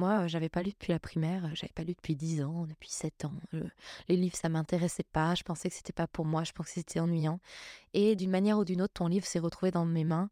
moi, 0.00 0.26
j'avais 0.26 0.48
pas 0.48 0.62
lu 0.62 0.70
depuis 0.70 0.92
la 0.92 0.98
primaire, 0.98 1.54
j'avais 1.54 1.72
pas 1.74 1.84
lu 1.84 1.94
depuis 1.94 2.16
10 2.16 2.42
ans, 2.42 2.66
depuis 2.66 2.90
7 2.90 3.26
ans. 3.26 3.34
les 4.08 4.16
livres, 4.16 4.36
ça 4.36 4.48
m'intéressait 4.48 5.04
pas, 5.04 5.34
je 5.34 5.42
pensais 5.42 5.68
que 5.68 5.76
c'était 5.76 5.92
pas 5.92 6.06
pour 6.06 6.24
moi, 6.24 6.42
je 6.42 6.52
pensais 6.52 6.74
que 6.74 6.80
c'était 6.80 7.00
ennuyant. 7.00 7.38
Et 7.92 8.16
d'une 8.16 8.30
manière 8.30 8.58
ou 8.58 8.64
d'une 8.64 8.80
autre, 8.82 8.94
ton 8.94 9.08
livre 9.08 9.26
s'est 9.26 9.38
retrouvé 9.38 9.70
dans 9.70 9.84
mes 9.84 10.04
mains. 10.04 10.30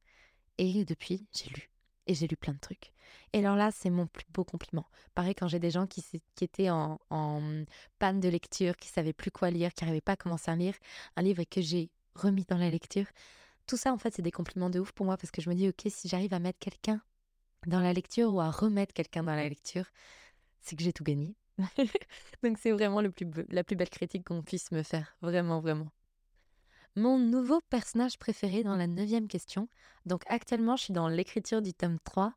Et 0.57 0.85
depuis, 0.85 1.27
j'ai 1.33 1.51
lu. 1.51 1.71
Et 2.07 2.15
j'ai 2.15 2.27
lu 2.27 2.37
plein 2.37 2.55
de 2.55 2.59
trucs. 2.59 2.93
Et 3.35 3.41
alors 3.41 3.57
là, 3.57 3.71
c'est 3.71 3.91
mon 3.91 4.07
plus 4.07 4.25
beau 4.33 4.43
compliment. 4.43 4.87
Pareil, 5.15 5.35
quand 5.35 5.49
j'ai 5.49 5.59
des 5.59 5.71
gens 5.71 5.87
qui, 5.87 6.03
étaient 6.41 6.71
en, 6.71 6.99
panne 7.99 8.21
de 8.21 8.29
lecture, 8.29 8.77
qui 8.77 8.89
savaient 8.89 9.13
plus 9.13 9.31
quoi 9.31 9.51
lire, 9.51 9.75
qui 9.75 9.85
n'arrivaient 9.85 10.01
pas 10.01 10.13
à 10.13 10.17
commencer 10.17 10.51
à 10.51 10.57
lire 10.57 10.75
un 11.17 11.23
livre 11.23 11.41
et 11.41 11.47
que 11.47 11.61
j'ai 11.61 11.91
remis 12.15 12.47
dans 12.49 12.57
la 12.57 12.71
lecture. 12.71 13.07
Tout 13.67 13.77
ça, 13.77 13.93
en 13.93 13.99
fait, 13.99 14.15
c'est 14.15 14.23
des 14.23 14.33
compliments 14.33 14.71
de 14.71 14.81
ouf 14.81 14.93
pour 14.93 15.05
moi 15.05 15.19
parce 15.19 15.31
que 15.31 15.43
je 15.43 15.51
me 15.51 15.55
dis, 15.55 15.69
ok, 15.69 15.83
si 15.89 16.09
j'arrive 16.09 16.33
à 16.33 16.39
mettre 16.39 16.59
quelqu'un 16.59 17.03
dans 17.67 17.81
la 17.81 17.93
lecture 17.93 18.35
ou 18.35 18.41
à 18.41 18.51
remettre 18.51 18.95
quelqu'un 18.95 19.23
dans 19.23 19.35
la 19.35 19.49
lecture, 19.49 19.87
c'est 20.61 20.77
que 20.77 20.83
j'ai 20.83 20.93
tout 20.93 21.05
gagné. 21.05 21.35
Donc 22.43 22.59
c'est 22.59 22.71
vraiment 22.71 23.01
le 23.01 23.11
plus 23.11 23.27
la 23.49 23.65
plus 23.65 23.77
belle 23.77 23.91
critique 23.91 24.27
qu'on 24.27 24.43
puisse 24.43 24.71
me 24.71 24.83
faire, 24.83 25.17
vraiment, 25.21 25.61
vraiment. 25.61 25.91
Mon 26.97 27.19
nouveau 27.19 27.61
personnage 27.69 28.19
préféré 28.19 28.63
dans 28.63 28.77
la 28.77 28.87
neuvième 28.87 29.29
question. 29.29 29.69
Donc 30.07 30.23
actuellement, 30.27 30.77
je 30.77 30.85
suis 30.85 30.93
dans 30.93 31.09
l'écriture 31.09 31.63
du 31.63 31.73
tome 31.73 31.99
3 32.05 32.33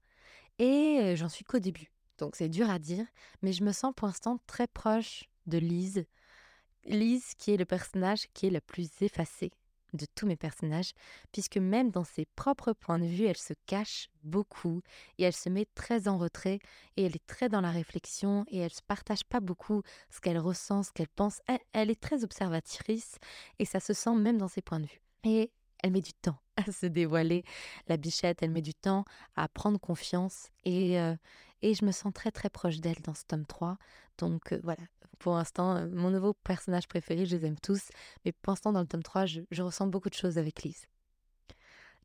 et 0.60 1.00
euh, 1.02 1.16
j'en 1.16 1.30
suis 1.30 1.44
qu'au 1.44 1.60
début. 1.60 1.92
Donc 2.18 2.36
c'est 2.36 2.50
dur 2.50 2.70
à 2.70 2.78
dire, 2.78 3.06
mais 3.42 3.54
je 3.54 3.64
me 3.64 3.72
sens 3.72 3.94
pour 3.96 4.08
l'instant 4.08 4.40
très 4.46 4.68
proche 4.68 5.26
de 5.48 5.58
Lise. 5.58 6.06
Lise 6.86 7.34
qui 7.36 7.52
est 7.52 7.58
le 7.58 7.66
personnage 7.66 8.28
qui 8.34 8.48
est 8.48 8.52
le 8.52 8.62
plus 8.62 8.90
effacé 9.02 9.52
de 9.94 10.06
tous 10.16 10.26
mes 10.26 10.36
personnages, 10.36 10.92
puisque 11.32 11.58
même 11.58 11.92
dans 11.92 12.04
ses 12.04 12.26
propres 12.36 12.74
points 12.74 13.00
de 13.00 13.06
vue, 13.06 13.26
elle 13.26 13.38
se 13.38 13.54
cache 13.66 14.10
beaucoup 14.24 14.82
et 15.18 15.24
elle 15.24 15.34
se 15.34 15.50
met 15.50 15.66
très 15.76 16.08
en 16.08 16.18
retrait 16.18 16.60
et 16.98 17.06
elle 17.06 17.16
est 17.16 17.28
très 17.28 17.50
dans 17.50 17.62
la 17.62 17.72
réflexion 17.72 18.46
et 18.50 18.60
elle 18.60 18.74
se 18.74 18.82
partage 18.82 19.24
pas 19.24 19.40
beaucoup 19.40 19.82
ce 20.10 20.20
qu'elle 20.20 20.40
ressent, 20.40 20.84
ce 20.84 20.92
qu'elle 20.92 21.10
pense. 21.10 21.40
Elle, 21.74 21.90
est 21.90 22.00
très 22.00 22.24
observatrice 22.24 23.18
et 23.60 23.66
ça 23.66 23.80
se 23.80 23.94
sent 23.94 24.16
même 24.16 24.38
dans 24.38 24.48
ses 24.48 24.62
points 24.62 24.80
de 24.80 24.86
vue. 24.86 25.02
Et 25.24 25.52
elle 25.84 25.92
met 25.92 26.02
du 26.02 26.14
temps 26.14 26.38
à 26.58 26.72
se 26.72 26.86
dévoiler. 26.86 27.44
La 27.88 27.98
bichette, 27.98 28.42
elle 28.42 28.52
met 28.52 28.62
du 28.62 28.74
temps 28.74 29.06
à 29.36 29.48
prendre 29.48 29.80
confiance 29.80 30.50
et, 30.64 31.00
euh, 31.00 31.16
et 31.62 31.74
je 31.74 31.86
me 31.86 31.92
sens 31.92 32.14
très 32.14 32.32
très 32.32 32.50
proche 32.50 32.78
d'elle 32.80 33.02
dans 33.02 33.14
ce 33.14 33.24
tome 33.26 33.46
3. 33.46 33.78
Donc 34.18 34.54
euh, 34.54 34.60
voilà, 34.64 34.84
pour 35.20 35.36
l'instant, 35.36 35.76
euh, 35.76 35.88
mon 35.90 36.10
nouveau 36.10 36.34
personnage 36.34 36.88
préféré, 36.88 37.26
je 37.26 37.36
les 37.36 37.46
aime 37.46 37.60
tous, 37.60 37.90
mais 38.26 38.32
pour 38.32 38.52
l'instant, 38.52 38.72
dans 38.72 38.82
le 38.82 38.88
tome 38.88 39.04
3, 39.04 39.26
je, 39.26 39.42
je 39.52 39.62
ressens 39.62 39.88
beaucoup 39.88 40.10
de 40.10 40.16
choses 40.16 40.38
avec 40.38 40.64
Lise. 40.64 40.86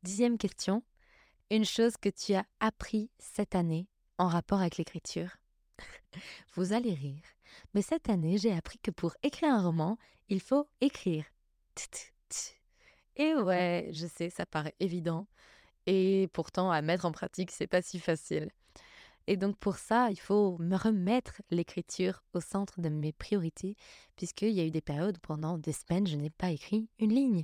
Dixième 0.03 0.37
question, 0.37 0.83
une 1.49 1.65
chose 1.65 1.97
que 1.97 2.09
tu 2.09 2.33
as 2.33 2.45
appris 2.59 3.09
cette 3.19 3.55
année 3.55 3.87
en 4.17 4.27
rapport 4.27 4.59
avec 4.59 4.77
l'écriture. 4.77 5.37
Vous 6.55 6.73
allez 6.73 6.93
rire, 6.93 7.23
mais 7.73 7.81
cette 7.81 8.09
année, 8.09 8.37
j'ai 8.37 8.53
appris 8.53 8.79
que 8.79 8.91
pour 8.91 9.15
écrire 9.23 9.53
un 9.53 9.61
roman, 9.61 9.97
il 10.29 10.41
faut 10.41 10.67
écrire. 10.81 11.25
Et 13.15 13.33
ouais, 13.33 13.89
je 13.91 14.05
sais, 14.05 14.29
ça 14.29 14.45
paraît 14.45 14.75
évident. 14.79 15.27
Et 15.87 16.29
pourtant, 16.33 16.69
à 16.69 16.81
mettre 16.81 17.05
en 17.05 17.11
pratique, 17.11 17.51
c'est 17.51 17.67
pas 17.67 17.81
si 17.81 17.99
facile. 17.99 18.51
Et 19.27 19.37
donc 19.37 19.57
pour 19.57 19.75
ça, 19.77 20.09
il 20.09 20.19
faut 20.19 20.57
me 20.59 20.77
remettre 20.77 21.41
l'écriture 21.51 22.23
au 22.33 22.39
centre 22.39 22.79
de 22.79 22.89
mes 22.89 23.11
priorités, 23.11 23.75
puisqu'il 24.15 24.51
y 24.51 24.61
a 24.61 24.65
eu 24.65 24.71
des 24.71 24.81
périodes 24.81 25.19
pendant 25.19 25.57
des 25.57 25.73
semaines, 25.73 26.07
je 26.07 26.15
n'ai 26.15 26.29
pas 26.29 26.51
écrit 26.51 26.87
une 26.99 27.13
ligne. 27.13 27.43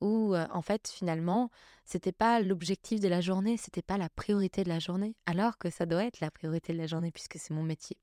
Où 0.00 0.36
en 0.36 0.62
fait, 0.62 0.88
finalement, 0.88 1.50
c'était 1.84 2.12
pas 2.12 2.40
l'objectif 2.40 3.00
de 3.00 3.08
la 3.08 3.20
journée, 3.20 3.56
c'était 3.56 3.82
pas 3.82 3.96
la 3.96 4.08
priorité 4.10 4.62
de 4.62 4.68
la 4.68 4.78
journée, 4.78 5.16
alors 5.26 5.58
que 5.58 5.70
ça 5.70 5.86
doit 5.86 6.04
être 6.04 6.20
la 6.20 6.30
priorité 6.30 6.72
de 6.72 6.78
la 6.78 6.86
journée 6.86 7.10
puisque 7.10 7.38
c'est 7.38 7.54
mon 7.54 7.62
métier. 7.62 7.96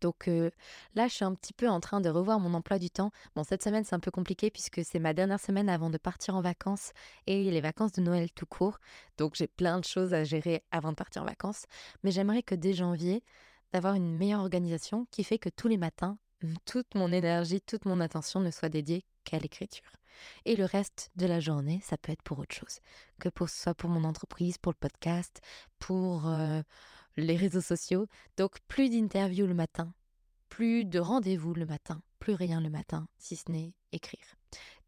Donc 0.00 0.28
là, 0.94 1.08
je 1.08 1.14
suis 1.14 1.24
un 1.24 1.34
petit 1.34 1.52
peu 1.52 1.68
en 1.68 1.80
train 1.80 2.00
de 2.00 2.08
revoir 2.08 2.40
mon 2.40 2.54
emploi 2.54 2.78
du 2.78 2.90
temps. 2.90 3.10
Bon, 3.34 3.44
cette 3.44 3.62
semaine, 3.62 3.84
c'est 3.84 3.94
un 3.94 4.00
peu 4.00 4.10
compliqué 4.10 4.50
puisque 4.50 4.84
c'est 4.84 4.98
ma 4.98 5.14
dernière 5.14 5.40
semaine 5.40 5.68
avant 5.68 5.90
de 5.90 5.98
partir 5.98 6.36
en 6.36 6.40
vacances 6.40 6.92
et 7.26 7.50
les 7.50 7.60
vacances 7.60 7.92
de 7.92 8.02
Noël 8.02 8.30
tout 8.32 8.46
court. 8.46 8.78
Donc 9.16 9.34
j'ai 9.34 9.46
plein 9.46 9.78
de 9.78 9.84
choses 9.84 10.14
à 10.14 10.24
gérer 10.24 10.64
avant 10.70 10.90
de 10.90 10.96
partir 10.96 11.22
en 11.22 11.26
vacances. 11.26 11.66
Mais 12.02 12.10
j'aimerais 12.10 12.42
que 12.42 12.54
dès 12.54 12.72
janvier, 12.72 13.22
d'avoir 13.72 13.94
une 13.94 14.16
meilleure 14.16 14.40
organisation 14.40 15.06
qui 15.10 15.24
fait 15.24 15.38
que 15.38 15.48
tous 15.48 15.68
les 15.68 15.76
matins, 15.76 16.18
toute 16.64 16.94
mon 16.94 17.12
énergie, 17.12 17.60
toute 17.60 17.84
mon 17.84 18.00
attention 18.00 18.40
ne 18.40 18.50
soit 18.50 18.68
dédiée 18.68 19.04
qu'à 19.24 19.38
l'écriture. 19.38 19.92
Et 20.44 20.56
le 20.56 20.64
reste 20.64 21.10
de 21.16 21.26
la 21.26 21.40
journée, 21.40 21.80
ça 21.84 21.96
peut 21.96 22.12
être 22.12 22.22
pour 22.22 22.38
autre 22.38 22.54
chose. 22.54 22.80
Que 23.20 23.28
ce 23.46 23.62
soit 23.62 23.74
pour 23.74 23.90
mon 23.90 24.04
entreprise, 24.04 24.58
pour 24.58 24.72
le 24.72 24.78
podcast, 24.78 25.40
pour 25.78 26.28
les 27.18 27.36
réseaux 27.36 27.60
sociaux. 27.60 28.06
Donc 28.36 28.58
plus 28.68 28.88
d'interviews 28.88 29.46
le 29.46 29.54
matin, 29.54 29.92
plus 30.48 30.84
de 30.84 30.98
rendez-vous 30.98 31.54
le 31.54 31.66
matin, 31.66 32.02
plus 32.18 32.34
rien 32.34 32.60
le 32.60 32.70
matin, 32.70 33.08
si 33.18 33.36
ce 33.36 33.50
n'est 33.50 33.74
écrire. 33.92 34.36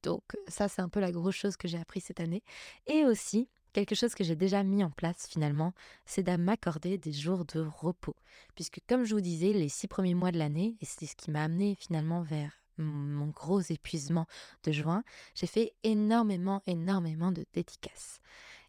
Donc 0.03 0.23
ça, 0.49 0.69
c'est 0.69 0.83
un 0.83 0.89
peu 0.89 1.01
la 1.01 1.13
grosse 1.13 1.35
chose 1.35 1.57
que 1.57 1.69
j'ai 1.69 1.79
appris 1.79 2.01
cette 2.01 2.21
année. 2.21 2.43
Et 2.87 3.05
aussi, 3.05 3.49
quelque 3.73 3.95
chose 3.95 4.15
que 4.15 4.25
j'ai 4.25 4.37
déjà 4.37 4.63
mis 4.63 4.83
en 4.83 4.91
place 4.91 5.27
finalement, 5.29 5.75
c'est 6.07 6.23
de 6.23 6.37
m'accorder 6.37 6.97
des 6.97 7.13
jours 7.13 7.45
de 7.45 7.61
repos. 7.61 8.17
Puisque 8.55 8.81
comme 8.89 9.05
je 9.05 9.15
vous 9.15 9.21
disais, 9.21 9.53
les 9.53 9.69
six 9.69 9.89
premiers 9.89 10.15
mois 10.15 10.33
de 10.33 10.39
l'année, 10.39 10.77
et 10.81 10.85
c'est 10.85 11.07
ce 11.07 11.17
qui 11.17 11.31
m'a 11.31 11.45
amené 11.45 11.75
finalement 11.75 12.23
vers 12.23 12.53
mon 12.79 13.27
gros 13.27 13.61
épuisement 13.61 14.27
de 14.65 14.73
juin, 14.73 15.05
j'ai 15.35 15.47
fait 15.47 15.75
énormément, 15.83 16.63
énormément 16.67 17.31
de 17.31 17.45
dédicaces. 17.53 18.21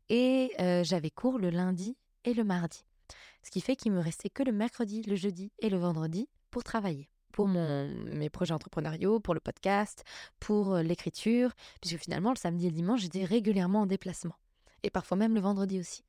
Et 0.10 0.52
euh, 0.60 0.84
j'avais 0.84 1.12
cours 1.12 1.40
le 1.40 1.50
lundi 1.50 1.96
et 2.26 2.34
le 2.34 2.44
mardi 2.44 2.84
ce 3.44 3.52
qui 3.52 3.62
fait 3.62 3.76
qu'il 3.76 3.92
me 3.92 4.00
restait 4.00 4.30
que 4.30 4.44
le 4.44 4.52
mercredi, 4.52 5.02
le 5.04 5.16
jeudi 5.16 5.52
et 5.60 5.70
le 5.70 5.78
vendredi 5.78 6.30
pour 6.50 6.64
travailler 6.64 7.10
pour 7.32 7.48
mon, 7.48 7.88
mes 8.14 8.30
projets 8.30 8.54
entrepreneuriaux, 8.54 9.20
pour 9.20 9.34
le 9.34 9.40
podcast, 9.40 10.04
pour 10.40 10.76
euh, 10.76 10.84
l'écriture, 10.84 11.52
puisque 11.82 11.98
finalement 11.98 12.32
le 12.32 12.36
samedi 12.36 12.68
et 12.68 12.70
le 12.70 12.76
dimanche 12.76 13.02
j'étais 13.02 13.26
régulièrement 13.26 13.82
en 13.82 13.86
déplacement. 13.86 14.36
et 14.84 14.90
parfois 14.90 15.18
même 15.18 15.34
le 15.34 15.42
vendredi 15.42 15.80
aussi. 15.80 16.04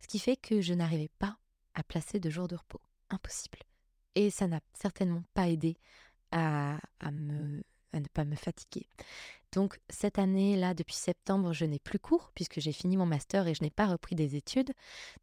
Ce 0.00 0.06
qui 0.06 0.18
fait 0.18 0.36
que 0.36 0.60
je 0.60 0.74
n'arrivais 0.74 1.10
pas 1.18 1.38
à 1.74 1.82
placer 1.82 2.20
de 2.20 2.30
jours 2.30 2.48
de 2.48 2.56
repos. 2.56 2.80
Impossible. 3.10 3.58
Et 4.14 4.30
ça 4.30 4.46
n'a 4.46 4.60
certainement 4.74 5.24
pas 5.34 5.48
aidé 5.48 5.76
à, 6.30 6.78
me, 7.10 7.62
à 7.94 8.00
ne 8.00 8.08
pas 8.08 8.24
me 8.24 8.34
fatiguer. 8.34 8.86
Donc 9.52 9.78
cette 9.88 10.18
année-là, 10.18 10.74
depuis 10.74 10.96
septembre, 10.96 11.52
je 11.52 11.64
n'ai 11.64 11.78
plus 11.78 12.00
cours 12.00 12.32
puisque 12.34 12.60
j'ai 12.60 12.72
fini 12.72 12.96
mon 12.96 13.06
master 13.06 13.46
et 13.46 13.54
je 13.54 13.62
n'ai 13.62 13.70
pas 13.70 13.86
repris 13.86 14.16
des 14.16 14.34
études. 14.34 14.72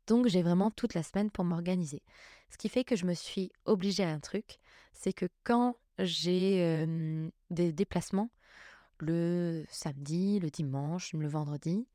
Donc 0.07 0.27
j'ai 0.27 0.41
vraiment 0.41 0.71
toute 0.71 0.93
la 0.93 1.03
semaine 1.03 1.29
pour 1.29 1.43
m'organiser. 1.43 2.01
Ce 2.49 2.57
qui 2.57 2.69
fait 2.69 2.83
que 2.83 2.95
je 2.95 3.05
me 3.05 3.13
suis 3.13 3.51
obligée 3.65 4.03
à 4.03 4.09
un 4.09 4.19
truc, 4.19 4.57
c'est 4.93 5.13
que 5.13 5.27
quand 5.43 5.75
j'ai 5.99 6.87
des 7.49 7.73
déplacements, 7.73 8.29
le 8.99 9.65
samedi, 9.69 10.39
le 10.39 10.49
dimanche, 10.49 11.13
le 11.13 11.27
vendredi, 11.27 11.87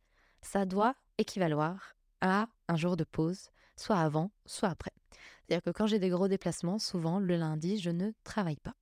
ça 0.43 0.67
doit 0.67 0.95
équivaloir 1.19 1.97
à 2.21 2.49
un 2.69 2.77
jour 2.77 2.97
de 2.97 3.05
pause, 3.05 3.51
soit 3.77 3.99
avant, 3.99 4.31
soit 4.45 4.69
après. 4.69 4.93
C'est-à-dire 5.47 5.63
que 5.63 5.71
quand 5.71 5.87
j'ai 5.87 5.99
des 5.99 6.09
gros 6.09 6.29
déplacements, 6.29 6.79
souvent 6.79 7.19
le 7.19 7.37
lundi, 7.37 7.79
je 7.79 7.91
ne 7.91 8.11
travaille 8.25 8.57
pas. 8.57 8.75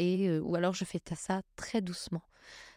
Ou 0.00 0.54
alors 0.54 0.74
je 0.74 0.84
fais 0.84 1.00
ça 1.14 1.42
très 1.56 1.80
doucement. 1.80 2.22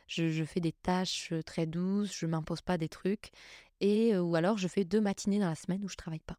Je, 0.08 0.44
fais 0.44 0.60
des 0.60 0.74
tâches 0.74 1.34
très 1.46 1.66
douces, 1.66 2.14
je 2.16 2.26
m'impose 2.26 2.62
pas 2.62 2.78
des 2.78 2.90
trucs. 2.90 3.32
Et, 3.80 4.18
ou 4.18 4.36
alors 4.36 4.58
je 4.58 4.68
fais 4.68 4.84
deux 4.84 5.02
matinées 5.02 5.40
dans 5.40 5.50
la 5.50 5.56
semaine 5.56 5.84
où 5.84 5.90
je 5.90 5.96
travaille 5.96 6.20
pas. 6.20 6.38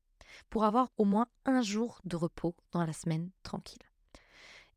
Pour 0.50 0.64
avoir 0.64 0.90
au 0.96 1.04
moins 1.04 1.26
un 1.44 1.62
jour 1.62 2.00
de 2.04 2.16
repos 2.16 2.54
dans 2.72 2.84
la 2.84 2.92
semaine 2.92 3.30
tranquille. 3.42 3.82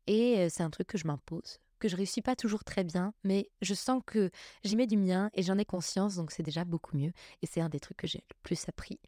Et 0.06 0.48
c'est 0.48 0.62
un 0.62 0.70
truc 0.70 0.86
que 0.86 0.98
je 0.98 1.06
m'impose, 1.06 1.58
que 1.78 1.88
je 1.88 1.96
réussis 1.96 2.22
pas 2.22 2.36
toujours 2.36 2.64
très 2.64 2.84
bien, 2.84 3.12
mais 3.24 3.50
je 3.60 3.74
sens 3.74 4.02
que 4.06 4.30
j'y 4.64 4.76
mets 4.76 4.86
du 4.86 4.96
mien 4.96 5.30
et 5.34 5.42
j'en 5.42 5.58
ai 5.58 5.66
conscience, 5.66 6.16
donc 6.16 6.30
c'est 6.30 6.42
déjà 6.42 6.64
beaucoup 6.64 6.96
mieux. 6.96 7.12
Et 7.42 7.46
c'est 7.46 7.60
un 7.60 7.68
des 7.68 7.80
trucs 7.80 7.98
que 7.98 8.06
j'ai 8.06 8.24
le 8.30 8.36
plus 8.42 8.68
appris 8.68 8.98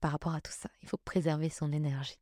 par 0.00 0.12
rapport 0.12 0.34
à 0.34 0.40
tout 0.40 0.52
ça. 0.52 0.68
Il 0.82 0.88
faut 0.88 0.98
préserver 0.98 1.48
son 1.48 1.72
énergie. 1.72 2.18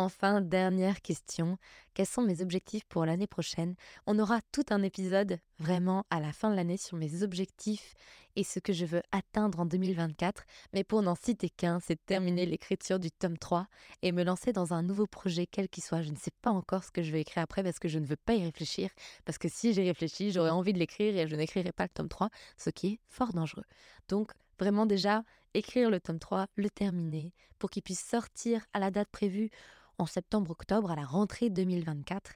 Enfin, 0.00 0.40
dernière 0.40 1.02
question, 1.02 1.58
quels 1.92 2.06
sont 2.06 2.22
mes 2.22 2.40
objectifs 2.40 2.84
pour 2.84 3.04
l'année 3.04 3.26
prochaine? 3.26 3.74
On 4.06 4.20
aura 4.20 4.38
tout 4.52 4.62
un 4.70 4.84
épisode 4.84 5.40
vraiment 5.58 6.04
à 6.08 6.20
la 6.20 6.32
fin 6.32 6.52
de 6.52 6.54
l'année 6.54 6.76
sur 6.76 6.96
mes 6.96 7.24
objectifs 7.24 7.94
et 8.36 8.44
ce 8.44 8.60
que 8.60 8.72
je 8.72 8.84
veux 8.84 9.02
atteindre 9.10 9.58
en 9.58 9.66
2024, 9.66 10.44
mais 10.72 10.84
pour 10.84 11.02
n'en 11.02 11.16
citer 11.16 11.50
qu'un, 11.50 11.80
c'est 11.80 11.98
terminer 12.06 12.46
l'écriture 12.46 13.00
du 13.00 13.10
tome 13.10 13.36
3 13.36 13.66
et 14.02 14.12
me 14.12 14.22
lancer 14.22 14.52
dans 14.52 14.72
un 14.72 14.84
nouveau 14.84 15.08
projet, 15.08 15.48
quel 15.50 15.68
qu'il 15.68 15.82
soit. 15.82 16.02
Je 16.02 16.10
ne 16.10 16.16
sais 16.16 16.30
pas 16.42 16.52
encore 16.52 16.84
ce 16.84 16.92
que 16.92 17.02
je 17.02 17.10
vais 17.10 17.22
écrire 17.22 17.42
après 17.42 17.64
parce 17.64 17.80
que 17.80 17.88
je 17.88 17.98
ne 17.98 18.06
veux 18.06 18.14
pas 18.14 18.34
y 18.34 18.44
réfléchir, 18.44 18.90
parce 19.24 19.36
que 19.36 19.48
si 19.48 19.74
j'y 19.74 19.82
réfléchis, 19.82 20.30
j'aurais 20.30 20.50
envie 20.50 20.72
de 20.72 20.78
l'écrire 20.78 21.16
et 21.16 21.26
je 21.26 21.34
n'écrirai 21.34 21.72
pas 21.72 21.82
le 21.86 21.90
tome 21.92 22.08
3, 22.08 22.30
ce 22.56 22.70
qui 22.70 22.86
est 22.86 23.00
fort 23.08 23.32
dangereux. 23.32 23.64
Donc, 24.08 24.30
vraiment 24.60 24.86
déjà, 24.86 25.24
écrire 25.54 25.90
le 25.90 25.98
tome 25.98 26.20
3, 26.20 26.46
le 26.54 26.70
terminer, 26.70 27.32
pour 27.58 27.68
qu'il 27.68 27.82
puisse 27.82 28.06
sortir 28.06 28.64
à 28.72 28.78
la 28.78 28.92
date 28.92 29.08
prévue 29.08 29.50
en 29.98 30.06
septembre-octobre 30.06 30.90
à 30.90 30.96
la 30.96 31.04
rentrée 31.04 31.50
2024 31.50 32.32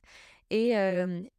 et, 0.50 0.74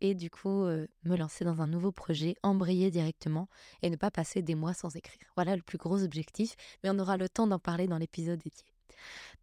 et 0.01 0.15
du 0.15 0.31
coup 0.31 0.63
me 0.65 1.15
lancer 1.15 1.45
dans 1.45 1.61
un 1.61 1.67
nouveau 1.67 1.91
projet, 1.91 2.35
embrayer 2.41 2.89
directement 2.89 3.47
et 3.83 3.91
ne 3.91 3.95
pas 3.95 4.09
passer 4.09 4.41
des 4.41 4.55
mois 4.55 4.73
sans 4.73 4.95
écrire. 4.95 5.27
Voilà 5.35 5.55
le 5.55 5.61
plus 5.61 5.77
gros 5.77 6.01
objectif, 6.03 6.55
mais 6.83 6.89
on 6.89 6.97
aura 6.97 7.17
le 7.17 7.29
temps 7.29 7.45
d'en 7.45 7.59
parler 7.59 7.87
dans 7.87 7.99
l'épisode 7.99 8.39
dédié. 8.39 8.65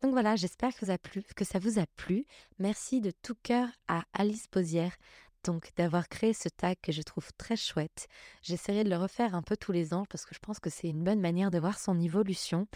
Donc 0.02 0.12
voilà, 0.12 0.34
j'espère 0.34 0.74
que, 0.74 0.86
que 1.34 1.44
ça 1.44 1.58
vous 1.60 1.78
a 1.78 1.86
plu. 1.86 2.26
Merci 2.58 3.00
de 3.00 3.12
tout 3.22 3.36
cœur 3.42 3.68
à 3.86 4.02
Alice 4.12 4.48
Posière 4.48 4.96
donc 5.44 5.70
d'avoir 5.76 6.08
créé 6.08 6.32
ce 6.32 6.48
tag 6.48 6.76
que 6.82 6.92
je 6.92 7.02
trouve 7.02 7.32
très 7.38 7.56
chouette. 7.56 8.08
J'essaierai 8.42 8.84
de 8.84 8.90
le 8.90 8.96
refaire 8.96 9.34
un 9.34 9.42
peu 9.42 9.56
tous 9.56 9.72
les 9.72 9.94
ans 9.94 10.04
parce 10.08 10.24
que 10.24 10.34
je 10.34 10.40
pense 10.40 10.58
que 10.58 10.70
c'est 10.70 10.88
une 10.88 11.04
bonne 11.04 11.20
manière 11.20 11.50
de 11.50 11.58
voir 11.58 11.78
son 11.78 11.98
évolution. 12.00 12.66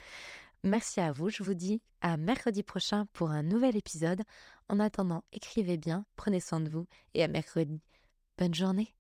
Merci 0.65 1.01
à 1.01 1.13
vous, 1.13 1.29
je 1.29 1.43
vous 1.43 1.53
dis 1.53 1.83
à 2.01 2.17
mercredi 2.17 2.63
prochain 2.63 3.05
pour 3.13 3.31
un 3.31 3.43
nouvel 3.43 3.77
épisode. 3.77 4.23
En 4.71 4.81
attendant, 4.81 5.23
écrivez 5.31 5.77
bien, 5.77 6.07
prenez 6.17 6.41
soin 6.41 6.59
de 6.59 6.71
vous 6.71 6.87
et 7.13 7.23
à 7.23 7.29
mercredi. 7.29 7.83
Bonne 8.39 8.55
journée 8.55 8.95